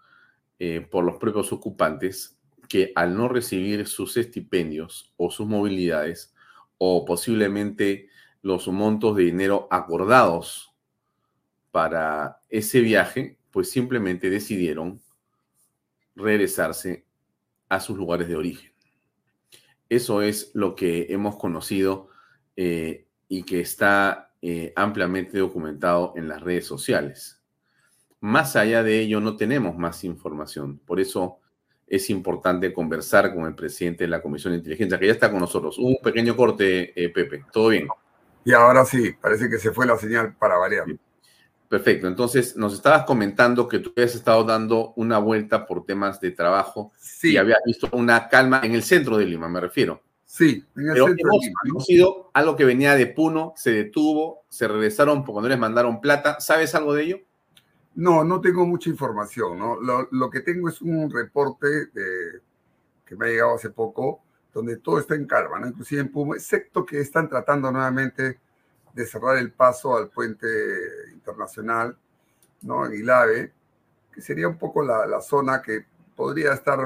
[0.58, 2.38] eh, por los propios ocupantes
[2.68, 6.34] que al no recibir sus estipendios o sus movilidades
[6.78, 8.08] o posiblemente
[8.42, 10.72] los montos de dinero acordados
[11.70, 15.00] para ese viaje, pues simplemente decidieron
[16.14, 17.04] regresarse
[17.68, 18.72] a sus lugares de origen.
[19.88, 22.08] Eso es lo que hemos conocido
[22.56, 24.24] eh, y que está
[24.76, 27.42] ampliamente documentado en las redes sociales.
[28.20, 30.78] Más allá de ello, no tenemos más información.
[30.78, 31.40] Por eso
[31.90, 35.40] es importante conversar con el presidente de la Comisión de Inteligencia, que ya está con
[35.40, 35.78] nosotros.
[35.78, 37.44] Un pequeño corte, eh, Pepe.
[37.52, 37.88] ¿Todo bien?
[38.44, 40.86] Y ahora sí, parece que se fue la señal para variar.
[41.68, 42.08] Perfecto.
[42.08, 46.92] Entonces, nos estabas comentando que tú habías estado dando una vuelta por temas de trabajo
[47.22, 50.02] y habías visto una calma en el centro de Lima, me refiero.
[50.24, 51.80] Sí, en el centro de Lima.
[51.80, 56.40] sido algo que venía de Puno, se detuvo, se regresaron porque no les mandaron plata.
[56.40, 57.18] ¿Sabes algo de ello?
[57.98, 59.58] No, no tengo mucha información.
[60.12, 61.90] Lo, que tengo es un reporte
[63.04, 64.22] que me ha llegado hace poco,
[64.54, 65.66] donde todo está en calma, ¿no?
[65.66, 68.38] inclusive en Puma, excepto que están tratando nuevamente
[68.94, 70.46] de cerrar el paso al puente
[71.12, 71.98] internacional,
[72.62, 72.86] ¿no?
[72.86, 73.52] en Ilave,
[74.12, 75.84] que sería un poco la, zona que
[76.14, 76.78] podría estar,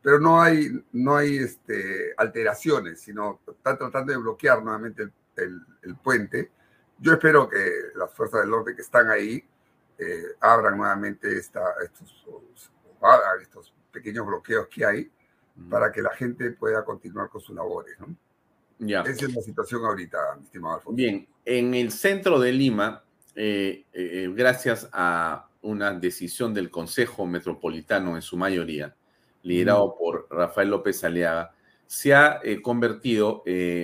[0.00, 5.96] pero no hay, no hay este, alteraciones, sino están tratando de bloquear nuevamente el, el
[5.96, 6.52] puente.
[7.00, 7.58] Yo espero que
[7.96, 9.44] las fuerzas del orden que están ahí
[10.02, 12.24] eh, abran nuevamente esta, estos,
[13.40, 15.10] estos pequeños bloqueos que hay
[15.70, 17.98] para que la gente pueda continuar con sus labores.
[18.00, 18.14] ¿no?
[18.78, 19.02] Ya.
[19.02, 20.96] Esa es la situación ahorita, mi estimado Alfonso.
[20.96, 28.16] Bien, en el centro de Lima, eh, eh, gracias a una decisión del Consejo Metropolitano
[28.16, 28.94] en su mayoría,
[29.42, 31.54] liderado por Rafael López Aliaga,
[31.86, 33.42] se ha eh, convertido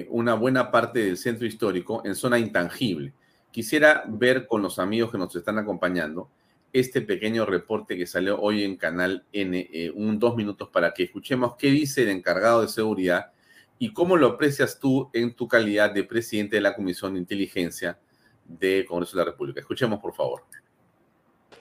[0.08, 3.12] una buena parte del centro histórico en zona intangible.
[3.50, 6.30] Quisiera ver con los amigos que nos están acompañando
[6.72, 11.04] este pequeño reporte que salió hoy en Canal N, eh, un dos minutos para que
[11.04, 13.32] escuchemos qué dice el encargado de seguridad
[13.78, 17.98] y cómo lo aprecias tú en tu calidad de presidente de la Comisión de Inteligencia
[18.44, 19.60] de Congreso de la República.
[19.60, 20.44] Escuchemos, por favor.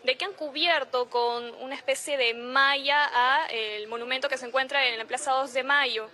[0.03, 4.87] de que han cubierto con una especie de malla a el monumento que se encuentra
[4.87, 6.07] en la Plaza 2 de Mayo.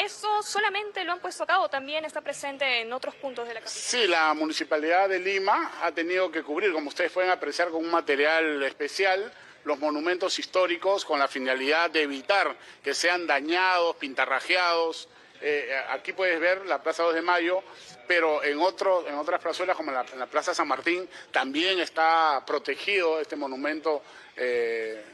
[0.00, 1.68] ¿Eso solamente lo han puesto a cabo?
[1.68, 3.82] ¿También está presente en otros puntos de la capital?
[3.82, 7.90] Sí, la Municipalidad de Lima ha tenido que cubrir, como ustedes pueden apreciar, con un
[7.90, 9.30] material especial
[9.64, 15.08] los monumentos históricos con la finalidad de evitar que sean dañados, pintarrajeados.
[15.42, 17.62] Eh, aquí puedes ver la Plaza 2 de Mayo,
[18.08, 23.36] pero en, en otras plazuelas, como en la Plaza San Martín, también está protegido este
[23.36, 24.02] monumento
[24.34, 25.04] eh,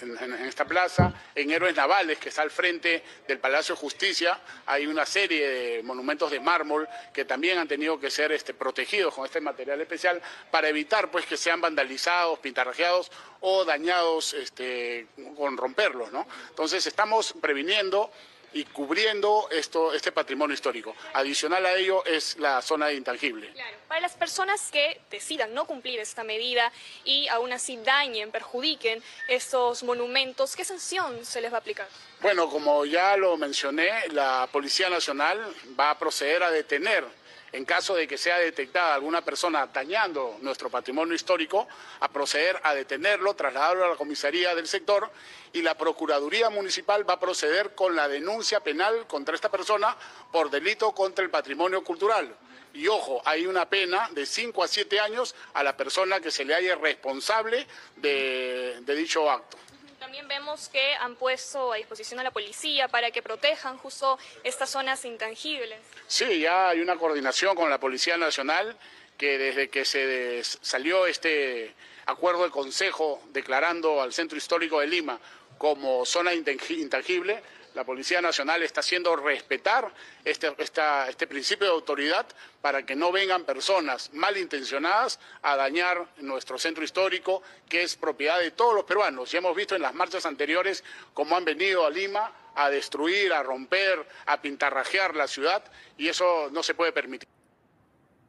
[0.00, 1.12] en, esta plaza.
[1.34, 5.82] En Héroes Navales, que está al frente del Palacio de Justicia, hay una serie de
[5.82, 10.20] monumentos de mármol que también han tenido que ser este, protegidos con este material especial
[10.50, 16.12] para evitar pues, que sean vandalizados, pintarrajeados o dañados este, con romperlos.
[16.12, 16.26] ¿no?
[16.50, 18.10] Entonces estamos previniendo
[18.52, 20.94] y cubriendo esto, este patrimonio histórico.
[21.14, 23.52] Adicional a ello es la zona de intangible.
[23.88, 26.72] Para las personas que decidan no cumplir esta medida
[27.04, 31.88] y aún así dañen, perjudiquen estos monumentos, ¿qué sanción se les va a aplicar?
[32.20, 35.38] Bueno, como ya lo mencioné, la Policía Nacional
[35.78, 37.04] va a proceder a detener,
[37.52, 41.68] en caso de que sea detectada alguna persona dañando nuestro patrimonio histórico,
[42.00, 45.10] a proceder a detenerlo, trasladarlo a la comisaría del sector
[45.52, 49.96] y la Procuraduría Municipal va a proceder con la denuncia penal contra esta persona
[50.30, 52.34] por delito contra el patrimonio cultural.
[52.74, 56.46] Y ojo, hay una pena de 5 a 7 años a la persona que se
[56.46, 59.58] le haya responsable de dicho acto.
[60.02, 64.68] También vemos que han puesto a disposición a la policía para que protejan justo estas
[64.68, 65.78] zonas intangibles.
[66.08, 68.76] Sí, ya hay una coordinación con la Policía Nacional
[69.16, 71.72] que desde que se salió este
[72.06, 75.20] acuerdo de consejo declarando al Centro Histórico de Lima
[75.56, 77.40] como zona intangi- intangible,
[77.74, 79.92] la Policía Nacional está haciendo respetar
[80.24, 82.26] este, esta- este principio de autoridad
[82.60, 88.50] para que no vengan personas malintencionadas a dañar nuestro centro histórico, que es propiedad de
[88.50, 89.30] todos los peruanos.
[89.30, 93.42] Ya hemos visto en las marchas anteriores cómo han venido a Lima a destruir, a
[93.42, 95.64] romper, a pintarrajear la ciudad,
[95.96, 97.26] y eso no se puede permitir.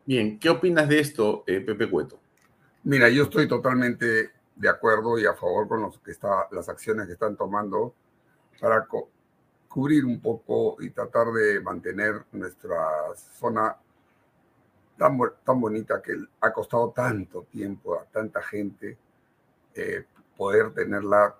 [0.05, 2.19] Bien, ¿qué opinas de esto, eh, Pepe Cueto?
[2.83, 7.07] Mira, yo estoy totalmente de acuerdo y a favor con los que está, las acciones
[7.07, 7.95] que están tomando
[8.59, 8.85] para
[9.73, 12.77] cubrir un poco y tratar de mantener nuestra
[13.15, 13.75] zona
[14.99, 18.95] tan, tan bonita que ha costado tanto tiempo a tanta gente
[19.73, 20.05] eh,
[20.37, 21.35] poder tenerla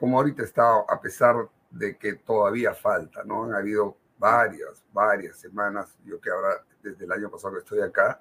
[0.00, 3.44] como ahorita está, a pesar de que todavía falta, ¿no?
[3.44, 8.20] Han habido varias, varias semanas, yo que ahora desde el año pasado que estoy acá,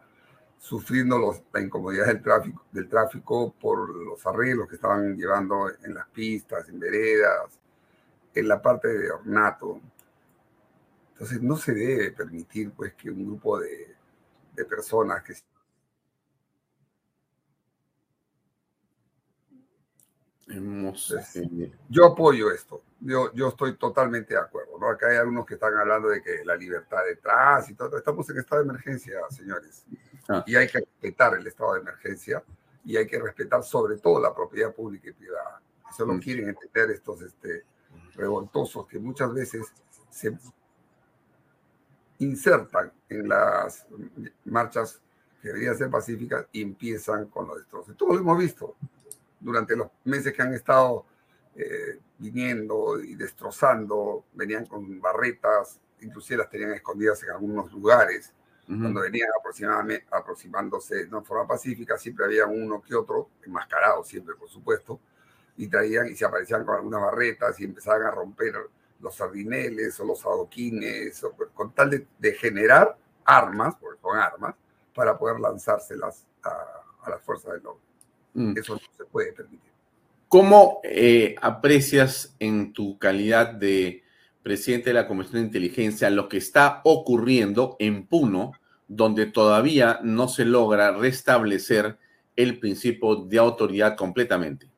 [0.60, 5.95] sufriendo los- la incomodidad del tráfico, del tráfico por los arreglos que estaban llevando en
[5.95, 7.58] las pistas, en veredas,
[8.34, 9.80] en la parte de ornato.
[11.14, 13.96] Entonces no se debe permitir pues que un grupo de,
[14.56, 15.34] de personas que
[21.90, 22.82] yo apoyo esto.
[23.02, 24.78] Yo, yo estoy totalmente de acuerdo.
[24.80, 24.90] ¿no?
[24.90, 27.96] Acá hay algunos que están hablando de que la libertad de tránsito.
[27.96, 29.86] Estamos en estado de emergencia, señores.
[30.28, 30.44] Ah.
[30.48, 32.44] Y hay que respetar el estado de emergencia
[32.84, 35.62] y hay que respetar sobre todo la propiedad pública y privada.
[35.90, 36.20] Eso lo Mm.
[36.20, 37.64] quieren entender estos este,
[38.20, 39.74] revoltosos que muchas veces
[40.09, 40.38] se
[42.20, 43.88] insertan en las
[44.45, 45.01] marchas
[45.41, 47.95] que deberían ser pacíficas y empiezan con los destrozos.
[47.95, 48.76] Todo lo hemos visto
[49.39, 51.05] durante los meses que han estado
[51.55, 58.34] eh, viniendo y destrozando, venían con barretas, inclusive las tenían escondidas en algunos lugares.
[58.67, 64.47] Cuando venían aproximadamente, aproximándose de forma pacífica, siempre había uno que otro, enmascarado siempre, por
[64.47, 64.99] supuesto,
[65.60, 68.53] y traían y se aparecían con algunas barretas y empezaban a romper
[69.01, 74.55] los sardineles o los adoquines, o, con tal de, de generar armas, porque son armas,
[74.95, 76.49] para poder lanzárselas a,
[77.03, 77.82] a las fuerzas del orden.
[78.34, 78.57] Mm.
[78.57, 79.70] Eso no se puede permitir.
[80.30, 84.03] ¿Cómo eh, aprecias en tu calidad de
[84.41, 88.53] presidente de la Comisión de Inteligencia lo que está ocurriendo en Puno,
[88.88, 91.97] donde todavía no se logra restablecer
[92.38, 94.70] el principio de autoridad completamente?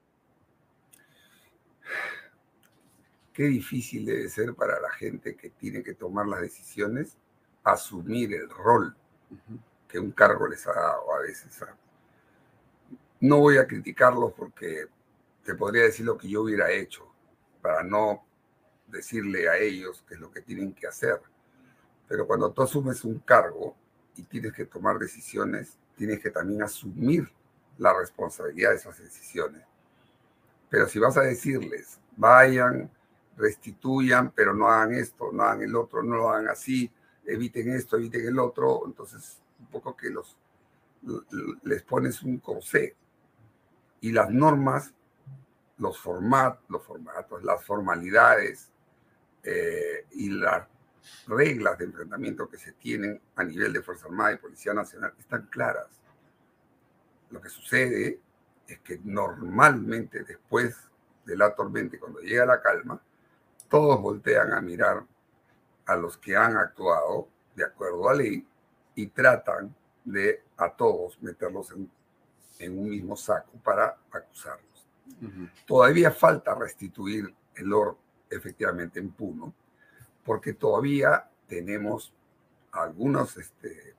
[3.41, 7.17] Qué difícil debe ser para la gente que tiene que tomar las decisiones
[7.63, 8.95] asumir el rol
[9.87, 11.59] que un cargo les ha dado a veces.
[13.19, 14.85] No voy a criticarlos porque
[15.43, 17.11] te podría decir lo que yo hubiera hecho
[17.63, 18.23] para no
[18.85, 21.19] decirle a ellos qué es lo que tienen que hacer.
[22.07, 23.75] Pero cuando tú asumes un cargo
[24.17, 27.27] y tienes que tomar decisiones, tienes que también asumir
[27.79, 29.63] la responsabilidad de esas decisiones.
[30.69, 32.87] Pero si vas a decirles, vayan,
[33.37, 36.91] restituyan, pero no hagan esto, no hagan el otro, no lo hagan así,
[37.25, 40.37] eviten esto, eviten el otro, entonces un poco que los
[41.63, 42.95] les pones un corsé
[44.01, 44.93] y las normas,
[45.77, 48.71] los, format, los formatos, las formalidades
[49.43, 50.67] eh, y las
[51.27, 55.47] reglas de enfrentamiento que se tienen a nivel de Fuerza Armada y Policía Nacional están
[55.47, 55.87] claras.
[57.31, 58.19] Lo que sucede
[58.67, 60.75] es que normalmente después
[61.25, 63.01] de la tormenta, cuando llega la calma,
[63.71, 65.05] todos voltean a mirar
[65.85, 68.45] a los que han actuado de acuerdo a ley
[68.95, 71.89] y tratan de a todos meterlos en,
[72.59, 74.87] en un mismo saco para acusarlos.
[75.65, 77.97] Todavía falta restituir el oro
[78.29, 79.53] efectivamente en Puno,
[80.25, 82.13] porque todavía tenemos
[82.73, 83.95] algunas este,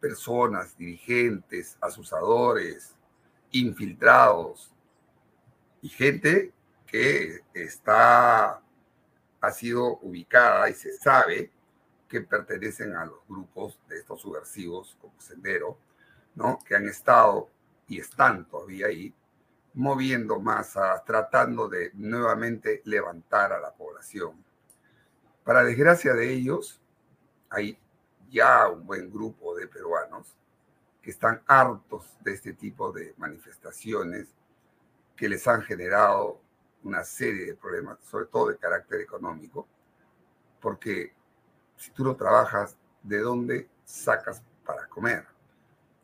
[0.00, 2.94] personas, dirigentes, asusadores,
[3.50, 4.72] infiltrados
[5.82, 6.52] y gente
[6.86, 8.62] que está,
[9.40, 11.50] ha sido ubicada y se sabe
[12.08, 15.78] que pertenecen a los grupos de estos subversivos como Sendero,
[16.34, 16.58] ¿no?
[16.64, 17.50] que han estado
[17.88, 19.14] y están todavía ahí
[19.74, 24.42] moviendo masas, tratando de nuevamente levantar a la población.
[25.44, 26.80] Para desgracia de ellos,
[27.50, 27.78] hay
[28.30, 30.34] ya un buen grupo de peruanos
[31.02, 34.28] que están hartos de este tipo de manifestaciones
[35.14, 36.40] que les han generado
[36.86, 39.66] una serie de problemas, sobre todo de carácter económico,
[40.60, 41.12] porque
[41.76, 45.26] si tú no trabajas, ¿de dónde sacas para comer?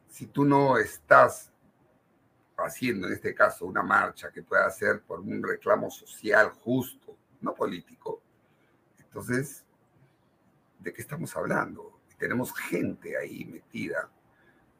[0.09, 1.51] Si tú no estás
[2.57, 7.55] haciendo en este caso una marcha que pueda ser por un reclamo social justo, no
[7.55, 8.20] político,
[8.99, 9.64] entonces,
[10.78, 12.01] ¿de qué estamos hablando?
[12.18, 14.09] Tenemos gente ahí metida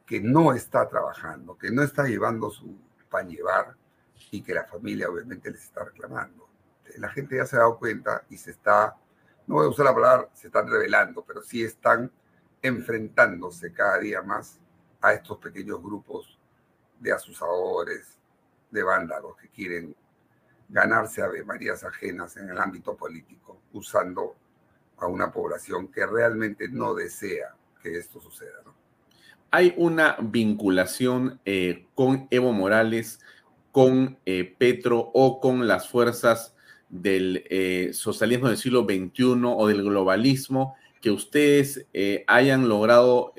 [0.07, 2.77] que no está trabajando, que no está llevando su
[3.11, 3.77] pan llevar
[4.31, 6.49] y que la familia obviamente les está reclamando.
[6.97, 8.97] La gente ya se ha dado cuenta y se está,
[9.47, 12.11] no voy a usar la palabra, se están revelando, pero sí están
[12.61, 14.59] enfrentándose cada día más
[15.01, 16.39] a estos pequeños grupos
[17.01, 18.19] de asusadores,
[18.71, 19.95] de vándalos que quieren
[20.69, 24.37] ganarse a Marías ajenas en el ámbito político, usando
[24.97, 28.63] a una población que realmente no desea que esto suceda.
[29.51, 33.21] Hay una vinculación eh, con Evo Morales,
[33.73, 36.55] con eh, Petro o con las fuerzas
[36.89, 41.85] del eh, socialismo del siglo XXI o del globalismo que ustedes
[42.29, 43.35] hayan logrado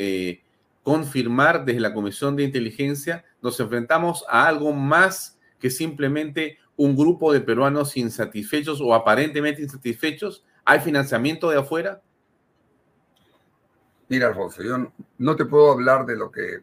[0.82, 7.32] confirmar desde la Comisión de Inteligencia, nos enfrentamos a algo más que simplemente un grupo
[7.32, 10.44] de peruanos insatisfechos o aparentemente insatisfechos?
[10.66, 12.02] ¿Hay financiamiento de afuera?
[14.10, 16.60] Mira, Alfonso, yo no te puedo hablar de lo que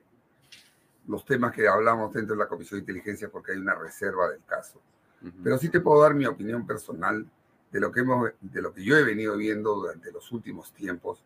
[1.11, 4.45] los temas que hablamos dentro de la Comisión de Inteligencia porque hay una reserva del
[4.45, 4.81] caso.
[5.43, 7.27] Pero sí te puedo dar mi opinión personal
[7.71, 11.23] de lo que hemos, de lo que yo he venido viendo durante los últimos tiempos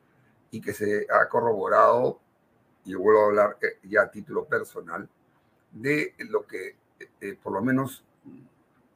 [0.51, 2.19] y que se ha corroborado
[2.85, 5.09] y vuelvo a hablar eh, ya a título personal,
[5.71, 6.77] de lo que,
[7.21, 8.05] eh, por lo menos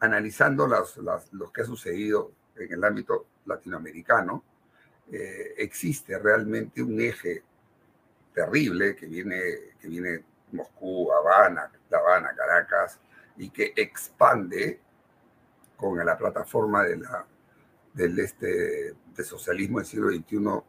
[0.01, 0.97] analizando las,
[1.33, 4.43] lo que ha sucedido en el ámbito latinoamericano,
[5.11, 7.43] eh, existe realmente un eje
[8.35, 9.41] terrible que viene,
[9.81, 12.99] que viene Moscú, Habana, La Habana, Caracas,
[13.37, 14.81] y que expande
[15.77, 17.01] con la plataforma de
[17.95, 20.63] del este, de socialismo del siglo XXI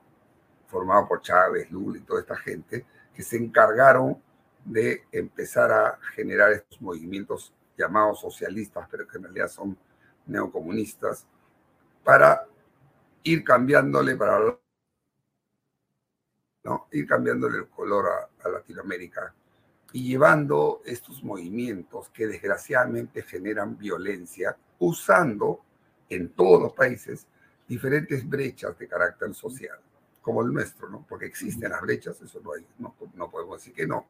[0.67, 4.21] formado por Chávez, Lula y toda esta gente, que se encargaron
[4.63, 9.77] de empezar a generar estos movimientos llamados socialistas, pero que en realidad son
[10.27, 11.25] neocomunistas,
[12.03, 12.45] para
[13.23, 14.57] ir cambiándole para
[16.91, 18.05] ir cambiándole el color
[18.43, 19.33] a Latinoamérica
[19.93, 25.61] y llevando estos movimientos que desgraciadamente generan violencia usando
[26.09, 27.27] en todos los países
[27.67, 29.79] diferentes brechas de carácter social
[30.21, 31.05] como el nuestro, ¿no?
[31.07, 34.09] Porque existen las brechas, eso no hay, no, no podemos decir que no.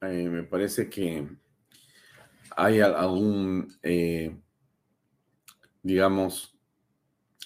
[0.00, 1.28] Eh, me parece que
[2.56, 4.36] hay algún, eh,
[5.82, 6.56] digamos,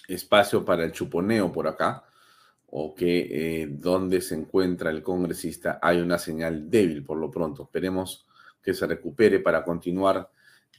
[0.07, 2.03] espacio para el chuponeo por acá,
[2.71, 7.63] o que eh, donde se encuentra el congresista hay una señal débil por lo pronto.
[7.63, 8.25] Esperemos
[8.61, 10.29] que se recupere para continuar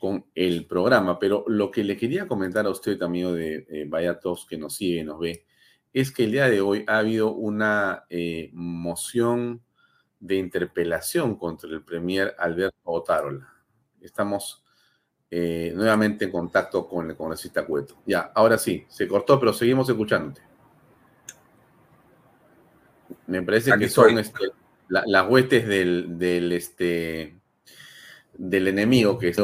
[0.02, 1.18] con el programa.
[1.18, 4.18] Pero lo que le quería comentar a usted, amigo de eh, Vaya
[4.48, 5.46] que nos sigue y nos ve,
[5.92, 9.62] es que el día de hoy ha habido una eh, moción
[10.18, 13.48] de interpelación contra el premier Alberto Otárola.
[14.00, 14.64] Estamos
[15.30, 18.02] eh, nuevamente en contacto con el congresista Cueto.
[18.06, 20.51] Ya, ahora sí, se cortó, pero seguimos escuchándote.
[23.26, 24.50] Me parece que son este,
[24.88, 27.38] la- las huestes del, del, este,
[28.34, 29.34] del enemigo que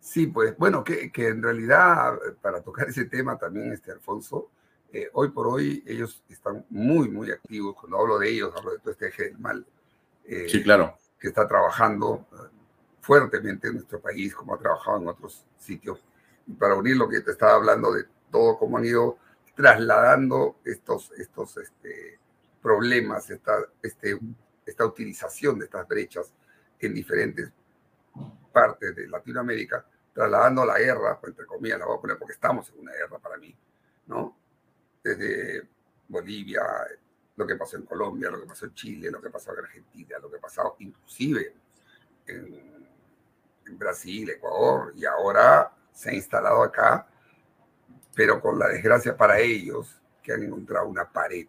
[0.00, 4.50] Sí, pues bueno, que, que en realidad, para tocar ese tema también, este Alfonso,
[4.92, 7.74] eh, hoy por hoy ellos están muy, muy activos.
[7.78, 9.66] Cuando hablo de ellos, hablo de todo este eje del mal.
[10.24, 10.96] eh, Sí, claro.
[11.18, 12.36] Que está trabajando eh,
[13.00, 15.98] fuertemente en nuestro país, como ha trabajado en otros sitios.
[16.46, 19.18] Y para unir lo que te estaba hablando de todo, cómo han ido
[19.56, 22.20] trasladando estos, estos este,
[22.66, 24.18] problemas, esta, este,
[24.66, 26.32] esta utilización de estas brechas
[26.80, 27.48] en diferentes
[28.52, 32.68] partes de Latinoamérica, trasladando la guerra, pues, entre comillas, la voy a poner porque estamos
[32.70, 33.56] en una guerra para mí,
[34.08, 34.36] ¿no?
[35.00, 35.62] Desde
[36.08, 36.60] Bolivia,
[37.36, 40.18] lo que pasó en Colombia, lo que pasó en Chile, lo que pasó en Argentina,
[40.18, 41.54] lo que pasó inclusive
[42.26, 42.88] en,
[43.64, 47.06] en Brasil, Ecuador, y ahora se ha instalado acá,
[48.12, 51.46] pero con la desgracia para ellos que han encontrado una pared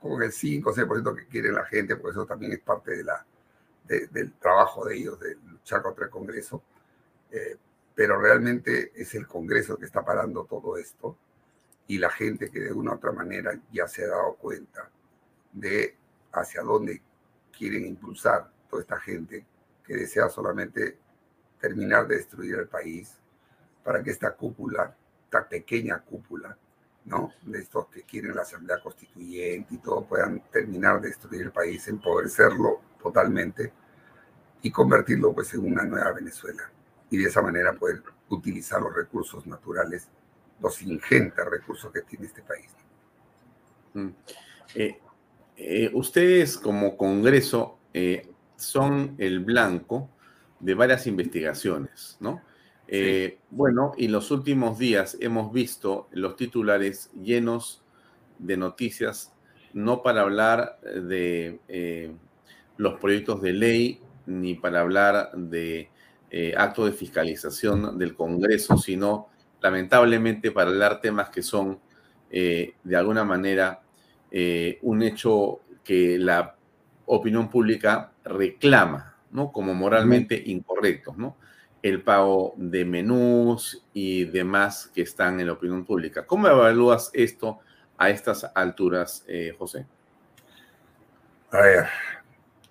[0.00, 3.04] con el 5 o 6% que quiere la gente, porque eso también es parte de
[3.04, 3.24] la,
[3.86, 6.62] de- del trabajo de ellos, de luchar contra el Congreso.
[7.30, 7.56] Eh,
[7.94, 11.16] pero realmente es el Congreso que está parando todo esto
[11.86, 14.90] y la gente que de una u otra manera ya se ha dado cuenta
[15.52, 15.96] de
[16.32, 17.02] hacia dónde
[17.56, 19.44] quieren impulsar toda esta gente
[19.84, 20.98] que desea solamente
[21.60, 23.14] terminar de destruir el país
[23.84, 26.56] para que esta cúpula, esta pequeña cúpula,
[27.08, 27.32] ¿no?
[27.42, 31.88] De estos que quieren la Asamblea Constituyente y todo, puedan terminar de destruir el país,
[31.88, 33.72] empobrecerlo totalmente
[34.62, 36.70] y convertirlo pues en una nueva Venezuela.
[37.10, 40.08] Y de esa manera poder utilizar los recursos naturales,
[40.60, 42.70] los ingentes recursos que tiene este país.
[43.94, 44.08] Mm.
[44.74, 45.00] Eh,
[45.56, 50.10] eh, ustedes como Congreso eh, son el blanco
[50.60, 52.42] de varias investigaciones, ¿no?
[52.88, 57.82] Eh, Bueno, y los últimos días hemos visto los titulares llenos
[58.38, 59.32] de noticias,
[59.74, 62.12] no para hablar de eh,
[62.78, 65.90] los proyectos de ley ni para hablar de
[66.30, 69.28] eh, actos de fiscalización del Congreso, sino
[69.60, 71.80] lamentablemente para hablar temas que son
[72.30, 73.80] de alguna manera
[74.82, 76.56] un hecho que la
[77.06, 79.50] opinión pública reclama, ¿no?
[79.50, 81.38] Como moralmente incorrectos, ¿no?
[81.88, 86.26] El pago de menús y demás que están en la opinión pública.
[86.26, 87.60] ¿Cómo evalúas esto
[87.96, 89.86] a estas alturas, eh, José?
[91.50, 91.86] A ver,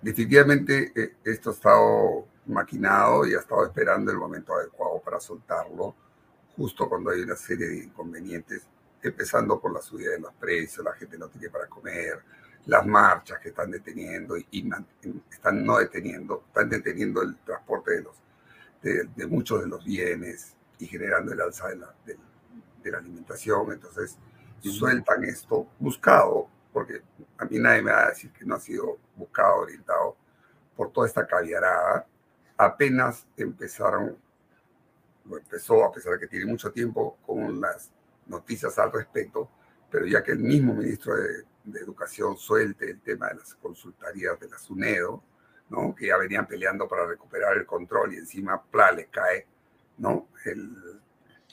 [0.03, 5.95] definitivamente eh, esto ha estado maquinado y ha estado esperando el momento adecuado para soltarlo,
[6.55, 8.67] justo cuando hay una serie de inconvenientes,
[9.01, 12.21] empezando por la subida de los precios, la gente no tiene para comer,
[12.67, 14.69] las marchas que están deteniendo y,
[15.31, 18.15] están no deteniendo, están deteniendo el transporte de, los,
[18.81, 23.71] de, de muchos de los bienes y generando el alza de la, de la alimentación.
[23.71, 24.17] Entonces,
[24.61, 27.01] sueltan esto buscado, porque
[27.37, 30.17] a mí nadie me va a decir que no ha sido buscado, orientado
[30.75, 32.05] por toda esta caviarada.
[32.57, 34.17] Apenas empezaron,
[35.25, 37.91] lo empezó, a pesar de que tiene mucho tiempo, con las
[38.27, 39.49] noticias al respecto,
[39.89, 44.39] pero ya que el mismo ministro de, de Educación suelte el tema de las consultarías
[44.39, 45.23] de la SUNEDO,
[45.69, 45.93] ¿no?
[45.95, 49.45] que ya venían peleando para recuperar el control y encima, ¡pla!, le cae
[49.97, 50.27] ¿no?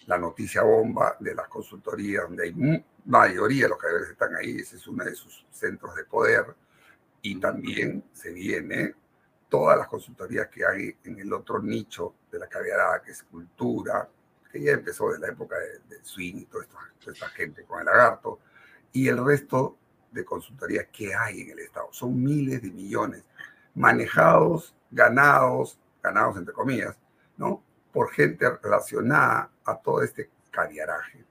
[0.06, 4.76] La noticia bomba de las consultorías, donde hay mayoría de los caballeros están ahí, ese
[4.76, 6.54] es uno de sus centros de poder,
[7.22, 8.94] y también se viene
[9.48, 14.08] todas las consultorías que hay en el otro nicho de la caviarada, que es cultura,
[14.50, 17.86] que ya empezó de la época de- swing y toda toda esta gente con el
[17.86, 18.40] lagarto,
[18.92, 19.78] y el resto
[20.10, 21.88] de consultorías que hay en el Estado.
[21.92, 23.24] Son miles de millones
[23.74, 26.96] manejados, ganados, ganados entre comillas,
[27.36, 27.62] ¿no?
[27.92, 31.24] Por gente relacionada a todo este caviaraje.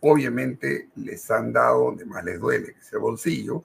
[0.00, 3.64] Obviamente les han dado donde más les duele, que es el bolsillo,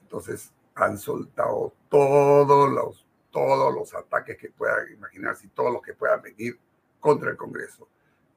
[0.00, 5.94] entonces han soltado todos los, todos los ataques que puedan imaginarse y todos los que
[5.94, 6.58] puedan venir
[7.00, 7.88] contra el Congreso.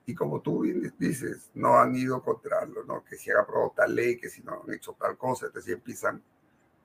[0.05, 0.63] Y como tú
[0.97, 3.03] dices, no han ido contra lo, ¿no?
[3.03, 6.21] que si han aprobado tal ley, que si no han hecho tal cosa, entonces empiezan,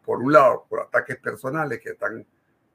[0.06, 2.24] por un lado, por ataques personales que están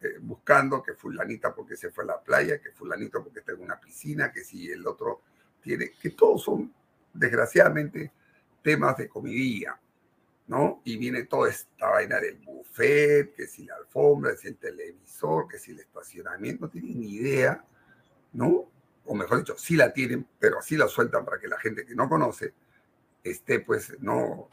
[0.01, 3.61] eh, buscando que fulanita porque se fue a la playa, que fulanito porque está en
[3.61, 5.21] una piscina, que si el otro
[5.61, 6.73] tiene, que todos son,
[7.13, 8.11] desgraciadamente,
[8.61, 9.79] temas de comidilla,
[10.47, 10.81] ¿no?
[10.83, 15.47] Y viene toda esta vaina del buffet, que si la alfombra, que si el televisor,
[15.47, 17.65] que si el estacionamiento, no tienen ni idea
[18.33, 18.69] ¿no?
[19.05, 21.95] O mejor dicho, sí la tienen, pero así la sueltan para que la gente que
[21.95, 22.53] no conoce
[23.23, 24.49] esté, pues, no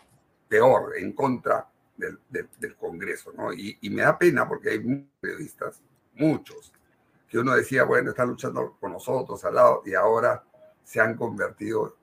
[0.49, 1.69] peor, en contra
[1.99, 3.53] del, del- del Congreso, ¿no?
[3.55, 5.83] Y, y me da pena porque hay muchos periodistas,
[6.15, 6.73] muchos,
[7.29, 10.45] que uno decía, bueno, están luchando con nosotros al lado y ahora
[10.85, 11.97] se han convertido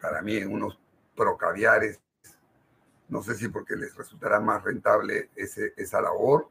[0.00, 0.78] para mí en unos
[1.16, 2.00] procaviares.
[3.08, 6.48] No sé si porque les resultará más rentable ese, esa labor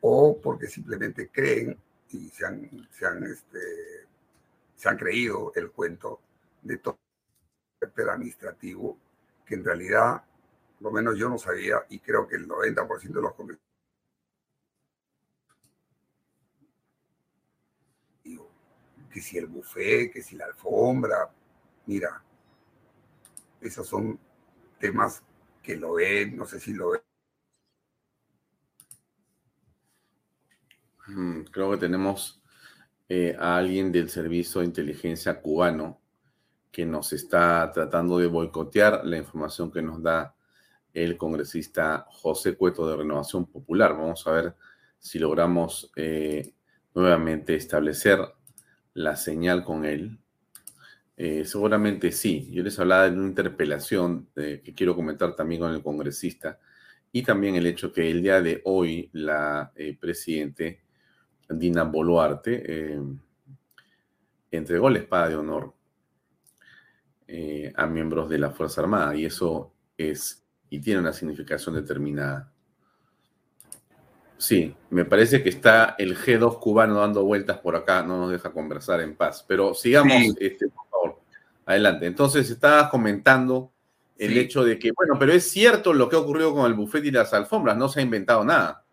[0.00, 1.78] o porque simplemente creen
[2.10, 4.06] y se han, se han, este,
[4.76, 6.20] se han creído el cuento
[6.62, 6.98] de todo
[7.96, 8.98] el administrativo
[9.46, 10.24] que en realidad,
[10.84, 13.74] lo menos yo no sabía y creo que el 90% de los congresistas
[19.14, 21.30] que si el buffet, que si la alfombra,
[21.86, 22.20] mira,
[23.60, 24.18] esos son
[24.80, 25.22] temas
[25.62, 27.00] que lo ven, no sé si lo ven.
[31.06, 32.42] Mm, Creo que tenemos
[33.08, 36.00] eh, a alguien del Servicio de Inteligencia cubano
[36.72, 40.34] que nos está tratando de boicotear la información que nos da
[40.94, 43.92] el congresista José Cueto de Renovación Popular.
[43.92, 44.54] Vamos a ver
[44.98, 46.54] si logramos eh,
[46.94, 48.20] nuevamente establecer
[48.94, 50.18] la señal con él.
[51.16, 52.48] Eh, seguramente sí.
[52.52, 56.60] Yo les hablaba de una interpelación eh, que quiero comentar también con el congresista
[57.10, 60.82] y también el hecho que el día de hoy la presidente
[61.48, 62.98] Dina Boluarte
[64.50, 65.74] entregó la espada de honor
[67.76, 70.43] a miembros de la Fuerza Armada y eso es
[70.74, 72.50] y tiene una significación determinada.
[74.36, 78.50] Sí, me parece que está el G2 cubano dando vueltas por acá, no nos deja
[78.50, 79.44] conversar en paz.
[79.46, 80.34] Pero sigamos, Sí.
[80.40, 81.20] este, por favor.
[81.64, 82.06] Adelante.
[82.06, 83.70] Entonces, estabas comentando
[84.18, 84.38] el Sí.
[84.40, 87.10] hecho de que, bueno, pero es cierto lo que ha ocurrido con el buffet y
[87.12, 88.84] las alfombras, no se ha inventado nada.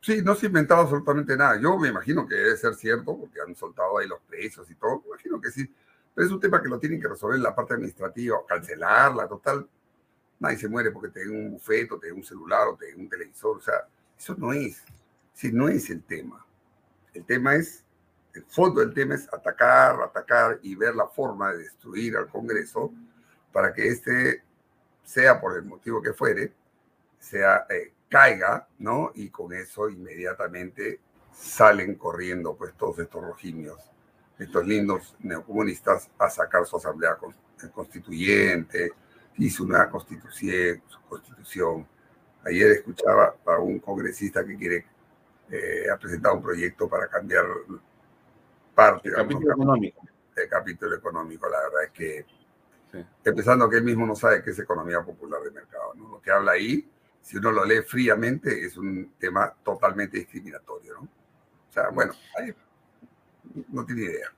[0.00, 1.60] Sí, no se ha inventado absolutamente nada.
[1.60, 5.02] Yo me imagino que debe ser cierto, porque han soltado ahí los precios y todo.
[5.02, 5.70] Me imagino que sí.
[6.14, 9.28] Pero es un tema que lo tienen que resolver en la parte administrativa, o cancelarla,
[9.28, 9.68] total.
[10.40, 13.00] Nadie se muere porque te den un bufeto, te den un celular o te den
[13.00, 13.58] un televisor.
[13.58, 13.86] O sea,
[14.18, 14.82] eso no es.
[15.34, 16.44] Sí, no es el tema.
[17.14, 17.84] El tema es,
[18.34, 22.92] el fondo del tema es atacar, atacar y ver la forma de destruir al Congreso
[23.52, 24.42] para que este,
[25.04, 26.52] sea por el motivo que fuere,
[27.18, 29.12] sea, eh, caiga, ¿no?
[29.14, 31.00] Y con eso inmediatamente
[31.32, 33.78] salen corriendo pues todos estos rojimios,
[34.38, 37.34] estos lindos neocomunistas a sacar su asamblea con-
[37.72, 38.92] constituyente
[39.50, 41.86] su nueva constitución, su constitución.
[42.44, 44.86] Ayer escuchaba a un congresista que quiere,
[45.50, 47.44] eh, ha presentado un proyecto para cambiar
[48.74, 50.02] parte El de algunos capítulo económico.
[50.34, 51.48] del capítulo económico.
[51.48, 52.26] La verdad es que,
[52.92, 53.04] Sí.
[53.24, 55.94] empezando que él mismo no sabe qué es economía popular de mercado.
[55.94, 56.08] ¿no?
[56.08, 56.90] Lo que habla ahí,
[57.22, 60.94] si uno lo lee fríamente, es un tema totalmente discriminatorio.
[60.94, 61.00] ¿no?
[61.02, 62.52] O sea, bueno, ahí
[63.68, 64.32] no tiene idea.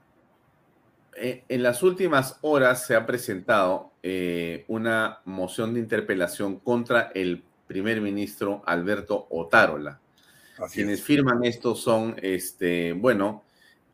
[1.25, 7.45] Eh, en las últimas horas se ha presentado eh, una moción de interpelación contra el
[7.69, 10.01] primer ministro Alberto Otárola.
[10.59, 11.05] Así Quienes es.
[11.05, 13.45] firman esto son, este, bueno,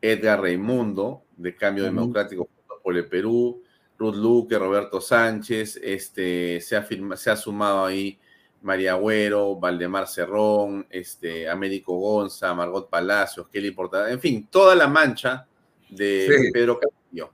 [0.01, 1.83] Edgar Raimundo, de Cambio.
[1.83, 2.49] Democrático
[2.83, 3.61] por el Perú,
[3.99, 8.17] Ruth Luque, Roberto Sánchez, este, se, ha firma- se ha sumado ahí
[8.63, 14.87] María Agüero, Valdemar Cerrón, este, Américo Gonza, Margot Palacios, Kelly Portada, en fin, toda la
[14.87, 15.45] mancha
[15.89, 16.51] de Sí.
[16.51, 17.31] Pedro Castillo.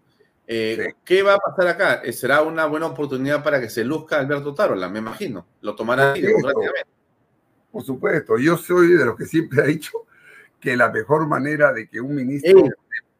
[0.47, 2.01] Eh, ¿Qué va a pasar acá?
[2.03, 4.87] Eh, ¿Será una buena oportunidad para que se luzca Alberto Tarola?
[4.89, 5.45] Me imagino.
[5.61, 6.89] Lo tomará democráticamente.
[7.71, 10.05] Por supuesto, yo soy de los que siempre ha dicho
[10.59, 12.69] que la mejor manera de que un ministro Ey.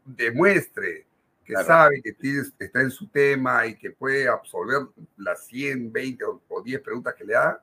[0.06, 1.06] demuestre
[1.44, 1.68] que Claro.
[1.68, 2.16] sabe que
[2.60, 4.88] está en su tema y que puede absolver
[5.18, 7.62] las 100, 20 o, o 10 preguntas que le haga,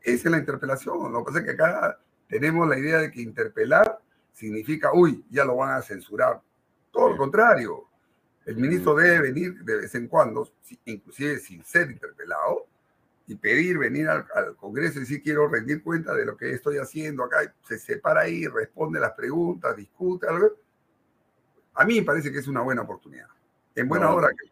[0.00, 1.12] es en la interpelación.
[1.12, 3.98] Lo que pasa es que acá tenemos la idea de que interpelar
[4.32, 6.40] significa, uy, ya lo van a censurar.
[6.92, 7.84] Todo lo contrario.
[8.46, 12.66] El ministro debe venir de vez en cuando, si- inclusive sin ser interpelado,
[13.26, 16.78] y pedir venir al, al Congreso y decir quiero rendir cuenta de lo que estoy
[16.78, 17.54] haciendo acá.
[17.68, 20.52] Se separa ahí, responde las preguntas, discute algo.
[21.74, 23.28] A mí me parece que es una buena oportunidad.
[23.74, 24.14] En buena No.
[24.14, 24.48] hora que,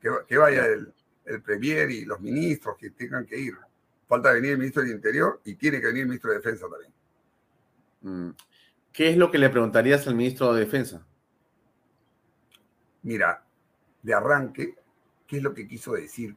[0.00, 0.92] que- que vaya el,
[1.24, 3.54] el Premier y los ministros que tengan que ir.
[4.06, 6.92] Falta venir el ministro del Interior y tiene que venir el ministro de Defensa también.
[8.02, 8.30] Mm.
[8.92, 11.06] ¿Qué es lo que le preguntarías al ministro de Defensa?
[13.08, 13.42] Mira,
[14.02, 14.74] de arranque,
[15.26, 16.36] ¿qué es lo que quiso decir?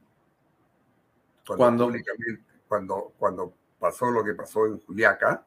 [1.46, 5.44] Cuando, Cuando- públicamente- cuando, cuando pasó lo que pasó en Juliaca,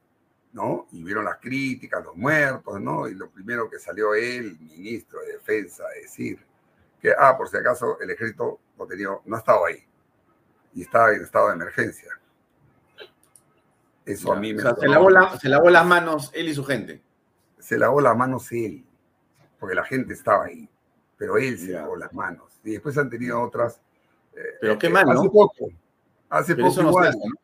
[0.54, 0.86] ¿no?
[0.92, 3.08] Y vieron las críticas, los muertos, ¿no?
[3.08, 6.38] Y lo primero que salió él, ministro de Defensa, a decir
[7.02, 9.84] que, ah, por si acaso, el ejército no, tenía, no estaba ahí
[10.76, 12.12] y estaba en estado de emergencia.
[14.06, 14.60] Eso a mí me...
[14.60, 17.02] o sea, se, lavó la- se lavó las manos él y su gente.
[17.58, 18.86] se lavó las manos él,
[19.60, 20.70] porque la gente estaba ahí.
[21.18, 22.60] Pero él se lavó las manos.
[22.64, 23.82] Y después han tenido otras.
[24.36, 25.32] eh, Pero qué eh, mal, Hace ¿no?
[25.32, 25.70] poco.
[26.30, 27.08] Hace Pero poco eso no se igual.
[27.10, 27.36] hace, ¿no?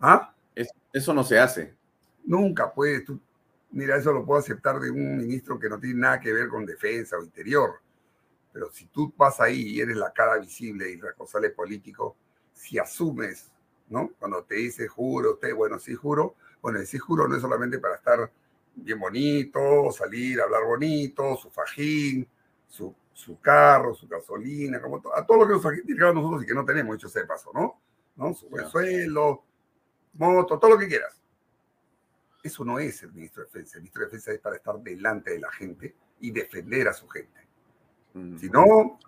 [0.00, 0.34] ¿Ah?
[0.54, 1.74] Es- eso no se hace.
[2.24, 3.04] Nunca puedes.
[3.04, 3.20] Tú,
[3.72, 6.64] mira, eso lo puedo aceptar de un ministro que no tiene nada que ver con
[6.66, 7.80] defensa o interior.
[8.52, 12.16] Pero si tú vas ahí y eres la cara visible y responsable político,
[12.52, 13.50] si asumes,
[13.88, 14.10] ¿no?
[14.18, 17.78] Cuando te dice juro, usted, bueno, sí juro, bueno, el sí juro no es solamente
[17.78, 18.30] para estar
[18.76, 22.26] bien bonito, salir a hablar bonito, su fajín,
[22.74, 26.46] su, su carro, su gasolina, como to- a todo lo que nos criticamos nosotros y
[26.46, 27.80] que no tenemos, hecho de paso, ¿no?
[28.16, 28.34] ¿no?
[28.34, 29.44] Su buen sueldo,
[30.14, 31.20] moto, todo lo que quieras.
[32.42, 33.76] Eso no es el ministro de Defensa.
[33.76, 37.06] El ministro de Defensa es para estar delante de la gente y defender a su
[37.08, 37.40] gente.
[38.14, 38.38] Mm.
[38.38, 38.98] Si no,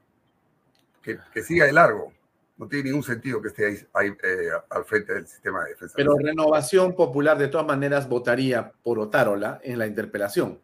[1.03, 2.13] que, que siga de largo.
[2.59, 5.95] No tiene ningún sentido que esté ahí, ahí, eh, al frente del sistema de defensa.
[5.97, 10.59] Pero Renovación Popular de todas maneras votaría por Otárola en la interpelación.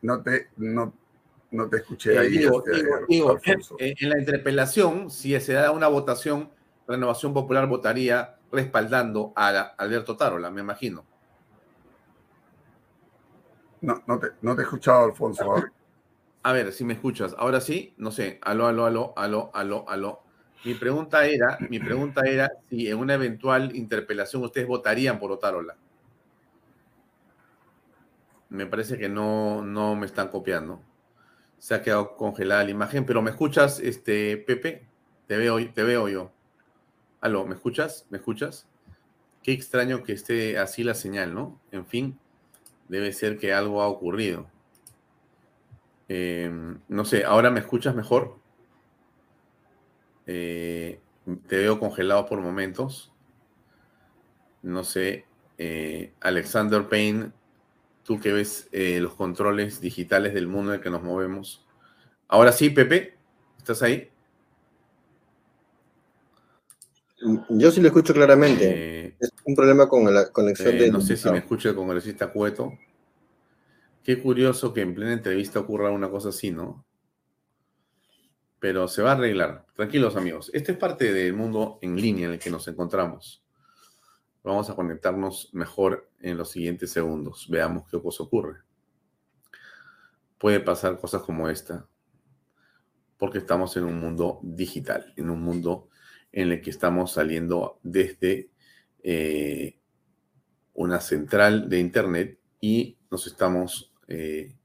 [0.00, 0.92] No te, no,
[1.52, 2.28] no te escuché Eh, ahí.
[2.30, 3.76] digo, este, digo, digo, Alfonso.
[3.78, 6.50] en, en la interpelación, si se da una votación,
[6.88, 11.04] Renovación Popular votaría respaldando a la- Alberto Otárola, me imagino.
[13.80, 15.50] No, no, te, no te he escuchado, Alfonso.
[15.52, 15.72] A ver.
[16.44, 17.34] A ver, si me escuchas.
[17.38, 18.38] Ahora sí, no sé.
[18.42, 20.20] Aló, aló, aló, aló, aló, aló.
[20.64, 25.76] Mi pregunta era, mi pregunta era si en una eventual interpelación ustedes votarían por Otárola.
[28.48, 30.80] Me parece que no, no me están copiando.
[31.62, 34.82] Se ha quedado congelada la imagen, pero ¿me escuchas, este, Pepe?
[35.28, 36.32] Te veo, te veo yo.
[37.20, 38.04] Aló, ¿me escuchas?
[38.10, 38.66] ¿Me escuchas?
[39.44, 41.60] Qué extraño que esté así la señal, ¿no?
[41.70, 42.18] En fin,
[42.88, 44.50] debe ser que algo ha ocurrido.
[46.08, 46.50] Eh,
[46.88, 48.40] no sé, ¿ahora me escuchas mejor?
[50.26, 50.98] Eh,
[51.46, 53.12] te veo congelado por momentos.
[54.62, 55.26] No sé,
[55.58, 57.30] eh, Alexander Payne,
[58.04, 61.64] tú que ves eh, los controles digitales del mundo en el que nos movemos.
[62.28, 63.16] Ahora sí, Pepe,
[63.58, 64.08] ¿estás ahí?
[67.50, 69.14] Yo sí lo escucho claramente.
[69.20, 70.90] es un problema con la conexión Eh, de.
[70.90, 72.72] no sé si me escucha el congresista Cueto.
[74.02, 76.84] Qué curioso que en plena entrevista ocurra una cosa así, ¿no?
[78.58, 79.66] Pero se va a arreglar.
[79.76, 80.50] Tranquilos, amigos.
[80.52, 83.44] Este es parte del mundo en línea en el que nos encontramos.
[84.42, 87.46] Vamos a conectarnos mejor en los siguientes segundos.
[87.50, 88.60] Veamos qué cosa ocurre.
[90.38, 91.86] Puede pasar cosas como esta,
[93.18, 95.88] porque estamos en un mundo digital, en un mundo
[96.32, 98.50] en el que estamos saliendo desde
[99.02, 99.78] eh,
[100.74, 104.56] una central de Internet y nos estamos eh,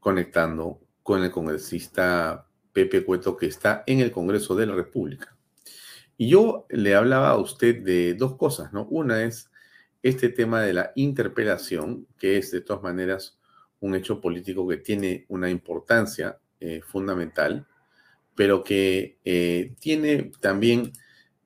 [0.00, 5.36] conectando con el congresista Pepe Cueto que está en el Congreso de la República.
[6.16, 8.86] Y yo le hablaba a usted de dos cosas, ¿no?
[8.86, 9.50] Una es
[10.02, 13.38] este tema de la interpelación, que es de todas maneras
[13.80, 17.66] un hecho político que tiene una importancia eh, fundamental,
[18.34, 20.92] pero que eh, tiene también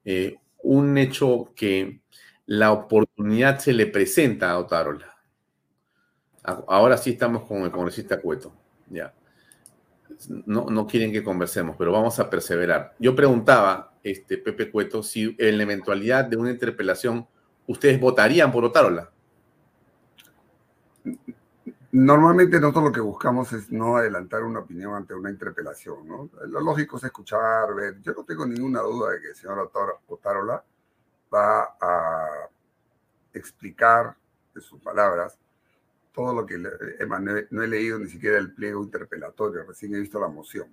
[0.04, 2.00] eh, un hecho que
[2.46, 5.16] la oportunidad se le presenta a Otárola.
[6.42, 8.52] Ahora sí estamos con el congresista Cueto,
[8.90, 9.14] ya.
[10.46, 12.94] No, no quieren que conversemos, pero vamos a perseverar.
[12.98, 17.28] Yo preguntaba, este, Pepe Cueto, si en la eventualidad de una interpelación
[17.66, 19.10] ustedes votarían por Otárola.
[21.92, 26.30] Normalmente nosotros lo que buscamos es no adelantar una opinión ante una interpelación, ¿no?
[26.48, 28.00] Lo lógico es escuchar, ver.
[28.00, 29.70] Yo no tengo ninguna duda de que el señor
[30.08, 30.64] Otárola
[31.32, 32.48] va a
[33.34, 34.16] explicar
[34.54, 35.38] de sus palabras
[36.14, 39.94] todo lo que eh, no he- no he leído ni siquiera el pliego interpelatorio, recién
[39.94, 40.68] he visto la moción,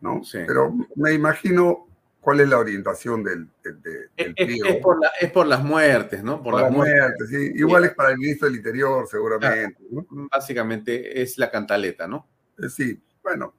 [0.00, 0.22] ¿no?
[0.46, 1.86] Pero me imagino
[2.20, 6.22] cuál es la orientación del, del- del- del Es, por la- es por las muertes,
[6.22, 6.42] ¿no?
[6.42, 7.52] Por la muerte, sí.
[7.54, 9.78] Igual es para el ministro del Interior, seguramente.
[9.90, 10.06] ¿no?
[10.30, 12.26] Básicamente es la cantaleta, ¿no?
[12.58, 13.54] Eh, Sí, bueno,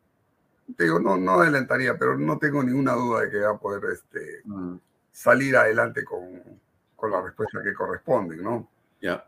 [0.78, 3.82] te digo, no, no adelantaría, pero no tengo ninguna duda de que va a poder
[3.92, 4.76] este, Mm.
[5.12, 6.42] salir adelante con,
[6.96, 8.70] con la respuesta que corresponde, ¿no?
[9.02, 9.26] Ya.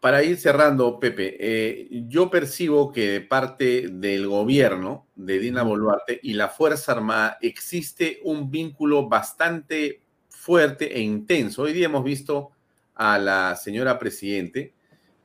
[0.00, 6.18] Para ir cerrando, Pepe, eh, yo percibo que de parte del gobierno de Dina Boluarte
[6.22, 10.00] y la Fuerza Armada existe un vínculo bastante
[10.30, 11.62] fuerte e intenso.
[11.62, 12.52] Hoy día hemos visto
[12.94, 14.72] a la señora presidente,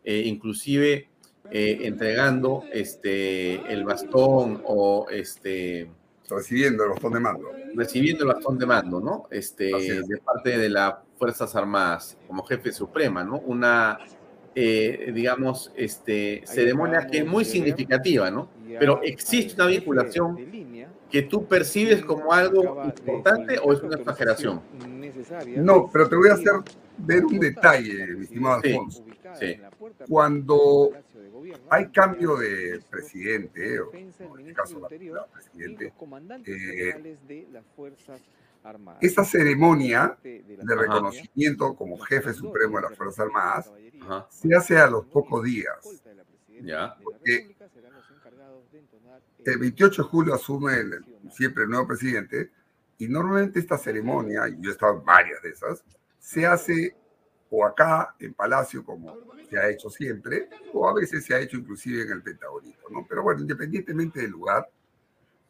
[0.04, 1.08] eh, inclusive
[1.52, 5.90] eh, entregando este, el bastón o este,
[6.30, 7.48] recibiendo el bastón de mando.
[7.76, 9.28] Recibiendo el bastón de mando, ¿no?
[9.32, 10.06] Este, es.
[10.06, 13.40] de parte de las Fuerzas Armadas como jefe suprema, ¿no?
[13.40, 14.00] Una,
[14.62, 18.50] eh, digamos, este, ceremonia que es muy significativa, ¿no?
[18.78, 20.38] Pero existe una vinculación
[21.10, 24.62] que tú percibes como algo importante o es una exageración.
[25.56, 26.52] No, pero te voy a hacer
[26.98, 29.06] ver un detalle, mi estimado Sí, Alfonso.
[29.40, 29.58] sí.
[30.10, 30.92] Cuando
[31.70, 35.94] hay cambio de presidente, o en este caso la, la presidente,
[36.48, 37.16] eh,
[39.02, 43.72] esa ceremonia de reconocimiento como jefe supremo de las Fuerzas Armadas
[44.30, 45.78] se hace a los pocos días.
[46.62, 46.96] Ya.
[47.04, 47.56] Porque
[49.46, 52.52] el 28 de julio asume el- siempre el nuevo presidente
[52.98, 55.84] y normalmente esta ceremonia, y yo he estado en varias de esas,
[56.20, 56.96] se hace
[57.50, 59.18] o acá en Palacio como
[59.50, 63.06] se ha hecho siempre, o a veces se ha hecho inclusive en el Pentagonito, ¿no?
[63.08, 64.70] Pero bueno, independientemente del lugar,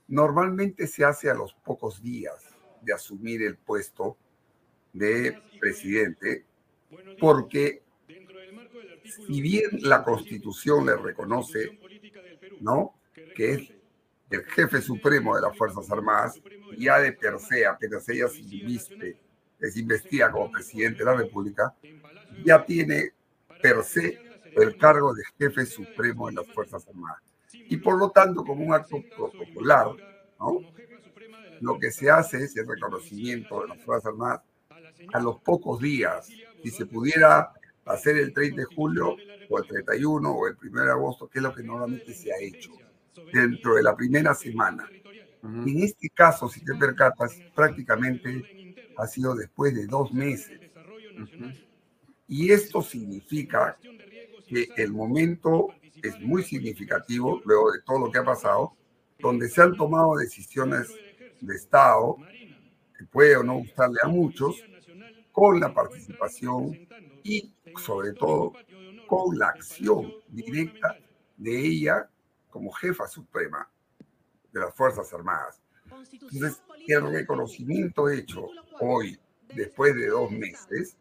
[0.08, 2.49] normalmente se hace a los pocos días
[2.82, 4.18] de asumir el puesto
[4.94, 6.46] de presidente,
[7.20, 7.84] porque
[9.28, 11.80] si bien la Constitución le reconoce,
[12.62, 12.96] ¿no?
[13.36, 13.74] Que es
[14.30, 16.40] el jefe supremo de las Fuerzas Armadas,
[16.78, 19.18] ya de per se, apenas ella se inviste,
[19.60, 21.74] es investida como presidente de la República,
[22.46, 23.14] ya tiene
[23.62, 24.20] per se
[24.56, 27.22] el cargo de jefe supremo de las Fuerzas Armadas.
[27.52, 29.88] Y por lo tanto, como un acto protocolar,
[30.40, 30.60] ¿no?
[31.62, 34.42] Lo que se hace es el reconocimiento de las Fuerzas Armadas
[35.14, 36.28] a los pocos días.
[36.64, 37.52] Si se pudiera
[37.86, 39.16] hacer el 30 de julio
[39.50, 42.38] o el 31 o el 1 de agosto, que es lo que normalmente se ha
[42.40, 42.72] hecho
[43.34, 44.88] dentro de la primera semana.
[45.44, 50.60] En este caso, si te percatas, prácticamente ha sido después de dos meses.
[52.28, 53.78] Y esto significa
[54.48, 55.70] que el momento
[56.04, 58.74] es muy significativo, luego de todo lo que ha pasado,
[59.20, 60.88] donde se han tomado decisiones
[61.42, 62.18] de Estado,
[62.98, 64.64] que puede o no gustarle a muchos,
[65.32, 66.78] con la participación
[67.24, 67.54] y
[67.84, 68.54] sobre todo
[69.08, 70.98] con la acción directa
[71.38, 72.10] de ella
[72.50, 73.70] como jefa suprema
[74.52, 75.62] de las Fuerzas Armadas.
[76.12, 78.48] Entonces, el reconocimiento hecho
[78.80, 79.18] hoy,
[79.54, 80.98] después de dos meses,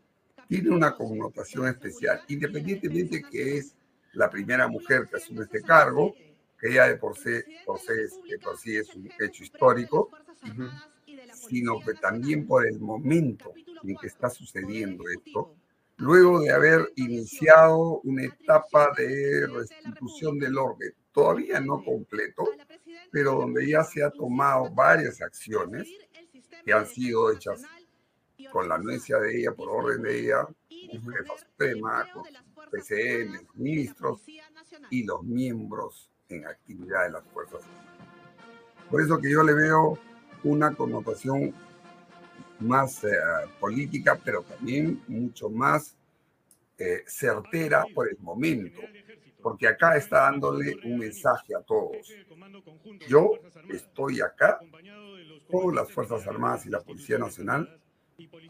[0.49, 3.75] tiene una connotación especial, independientemente que es
[4.13, 6.15] la primera mujer que asume este cargo,
[6.59, 7.31] que ya de por sí,
[7.65, 10.11] por sí es, de por sí es un hecho histórico,
[11.33, 13.53] sino que también por el momento
[13.83, 15.55] en que está sucediendo esto,
[15.97, 22.45] luego de haber iniciado una etapa de restitución del orden, todavía no completo,
[23.11, 25.89] pero donde ya se ha tomado varias acciones
[26.65, 27.63] que han sido hechas
[28.51, 32.25] con la anuencia de ella, por orden de ella, con jefa suprema, con
[32.73, 34.23] los ministros
[34.91, 37.61] y los miembros en actividad de las Fuerzas.
[38.91, 39.99] Por eso que yo le veo
[40.45, 41.55] una connotación
[42.61, 43.11] más eh,
[43.61, 45.97] política, pero también mucho más
[46.79, 48.81] eh, certera por el momento,
[49.43, 51.97] porque acá está dándole un mensaje a todos.
[53.09, 53.33] Yo
[53.69, 54.61] estoy acá
[55.51, 57.81] con las Fuerzas Armadas y la Policía Nacional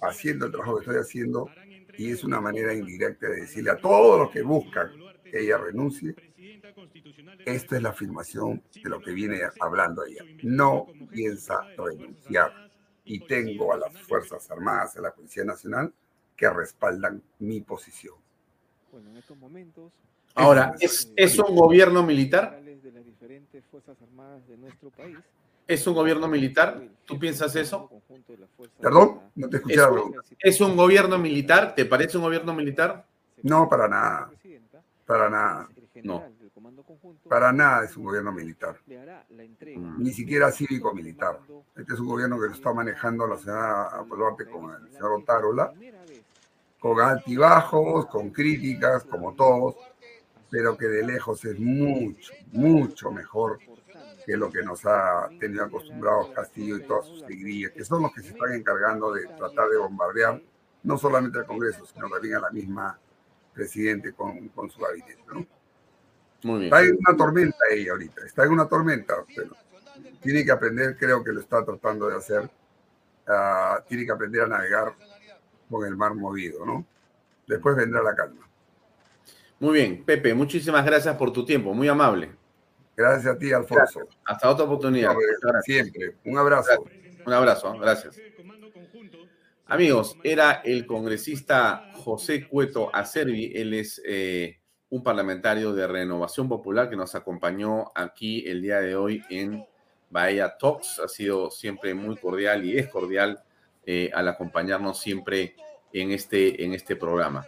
[0.00, 1.50] haciendo el trabajo que estoy haciendo
[1.96, 4.90] y es una manera indirecta de decirle a todos los que buscan
[5.24, 6.14] que ella renuncie,
[7.44, 10.24] esta es la afirmación de lo que viene hablando ella.
[10.42, 12.52] No piensa renunciar
[13.04, 15.92] y tengo a las Fuerzas Armadas, a la Policía Nacional,
[16.36, 18.14] que respaldan mi posición.
[18.92, 19.92] Bueno, en estos momentos.
[20.34, 22.62] Ahora, ¿es, ¿es un gobierno militar?
[22.62, 25.18] de las diferentes Fuerzas Armadas de nuestro país.
[25.66, 26.82] ¿Es un gobierno militar?
[27.04, 27.90] ¿Tú piensas eso?
[28.80, 30.20] Perdón, no te escuché ¿Es la un, pregunta.
[30.38, 31.74] ¿Es un gobierno militar?
[31.74, 33.04] ¿Te parece un gobierno militar?
[33.42, 34.30] No, para nada.
[35.04, 35.68] Para nada.
[36.02, 36.24] No.
[37.28, 38.78] Para nada es un gobierno militar.
[38.86, 40.02] Mm.
[40.02, 41.40] Ni siquiera cívico-militar.
[41.76, 45.72] Este es un gobierno que lo está manejando la señora Boluarte con el señor Otárola,
[46.78, 49.76] con altibajos, con críticas, como todos,
[50.50, 53.58] pero que de lejos es mucho, mucho mejor
[54.24, 58.12] que lo que nos ha tenido acostumbrados Castillo y todas sus seguidillas, que son los
[58.12, 60.42] que se están encargando de tratar de bombardear
[60.82, 62.98] no solamente al Congreso, sino también a la misma
[63.52, 65.18] presidente con, con su gabinete.
[65.32, 65.46] ¿no?
[66.42, 66.64] Muy bien.
[66.72, 69.50] Está en una tormenta ella ahorita, está en una tormenta, pero
[70.20, 72.48] tiene que aprender, creo que lo está tratando de hacer,
[73.26, 74.94] ah, tiene que aprender a navegar
[75.68, 76.84] con el mar movido, ¿no?
[77.46, 78.48] Después vendrá la calma.
[79.60, 82.30] Muy bien, Pepe, muchísimas gracias por tu tiempo, muy amable.
[82.96, 84.08] Gracias a ti, Alfonso.
[84.24, 85.14] Hasta otra oportunidad.
[85.62, 86.16] Siempre.
[86.24, 86.84] Un abrazo.
[87.24, 88.20] Un abrazo, gracias.
[89.66, 93.52] Amigos, era el congresista José Cueto Acervi.
[93.54, 94.57] Él es eh,
[94.90, 99.64] un parlamentario de Renovación Popular que nos acompañó aquí el día de hoy en
[100.10, 101.00] Bahía Talks.
[101.00, 103.42] Ha sido siempre muy cordial y es cordial
[103.84, 105.54] eh, al acompañarnos siempre
[105.92, 107.46] en este, en este programa.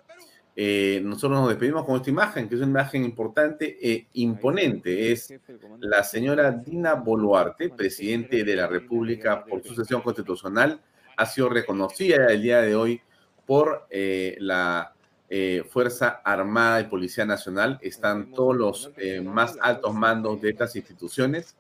[0.55, 5.13] Eh, nosotros nos despedimos con esta imagen, que es una imagen importante e imponente.
[5.13, 5.33] Es
[5.79, 10.81] la señora Dina Boluarte, presidente de la República por sucesión constitucional,
[11.17, 13.01] ha sido reconocida el día de hoy
[13.47, 14.95] por eh, la
[15.33, 17.79] eh, Fuerza Armada y Policía Nacional.
[17.83, 21.57] Están todos los eh, más altos mandos de estas instituciones,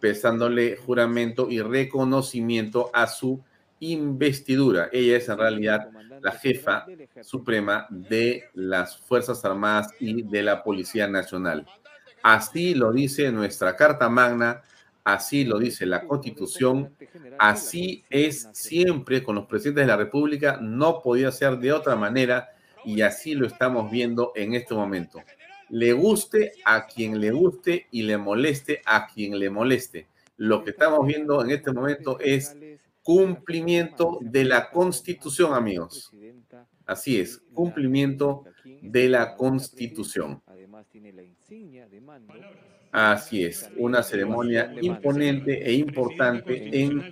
[0.00, 3.40] prestándole juramento y reconocimiento a su
[3.78, 4.88] investidura.
[4.92, 5.88] Ella es en realidad
[6.20, 6.86] la jefa
[7.22, 11.66] suprema de las Fuerzas Armadas y de la Policía Nacional.
[12.20, 14.62] Así lo dice nuestra Carta Magna,
[15.04, 16.92] así lo dice la Constitución,
[17.38, 22.53] así es siempre con los presidentes de la República, no podía ser de otra manera
[22.84, 25.22] y así lo estamos viendo en este momento.
[25.70, 30.08] Le guste a quien le guste y le moleste a quien le moleste.
[30.36, 32.56] Lo que estamos viendo en este momento es
[33.02, 36.10] cumplimiento de la Constitución, amigos.
[36.86, 38.44] Así es, cumplimiento
[38.82, 40.42] de la Constitución.
[42.96, 47.02] Así es, una ceremonia imponente e importante en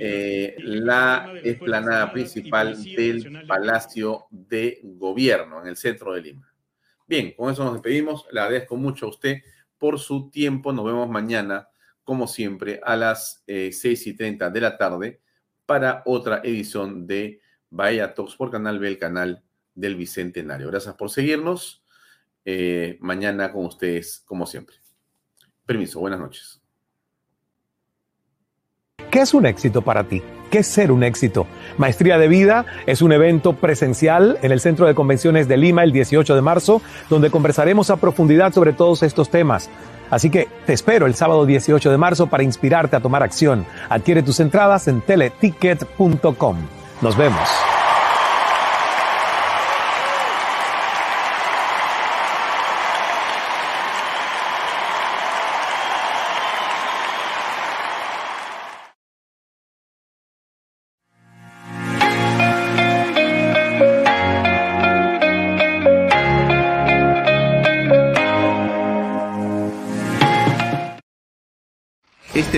[0.00, 6.50] eh, la explanada principal del Palacio de Gobierno, en el centro de Lima.
[7.06, 8.24] Bien, con eso nos despedimos.
[8.32, 9.42] Le agradezco mucho a usted
[9.76, 10.72] por su tiempo.
[10.72, 11.68] Nos vemos mañana,
[12.04, 15.20] como siempre, a las eh, 6 y 30 de la tarde
[15.66, 19.44] para otra edición de Bahía Talks por Canal B, el canal
[19.74, 20.68] del Bicentenario.
[20.68, 21.84] Gracias por seguirnos.
[22.46, 24.76] Eh, mañana con ustedes, como siempre.
[25.68, 26.62] Permiso, buenas noches.
[29.10, 30.22] ¿Qué es un éxito para ti?
[30.50, 31.46] ¿Qué es ser un éxito?
[31.76, 35.92] Maestría de Vida es un evento presencial en el Centro de Convenciones de Lima el
[35.92, 36.80] 18 de marzo,
[37.10, 39.68] donde conversaremos a profundidad sobre todos estos temas.
[40.08, 43.66] Así que te espero el sábado 18 de marzo para inspirarte a tomar acción.
[43.90, 46.56] Adquiere tus entradas en teleticket.com.
[47.02, 47.46] Nos vemos.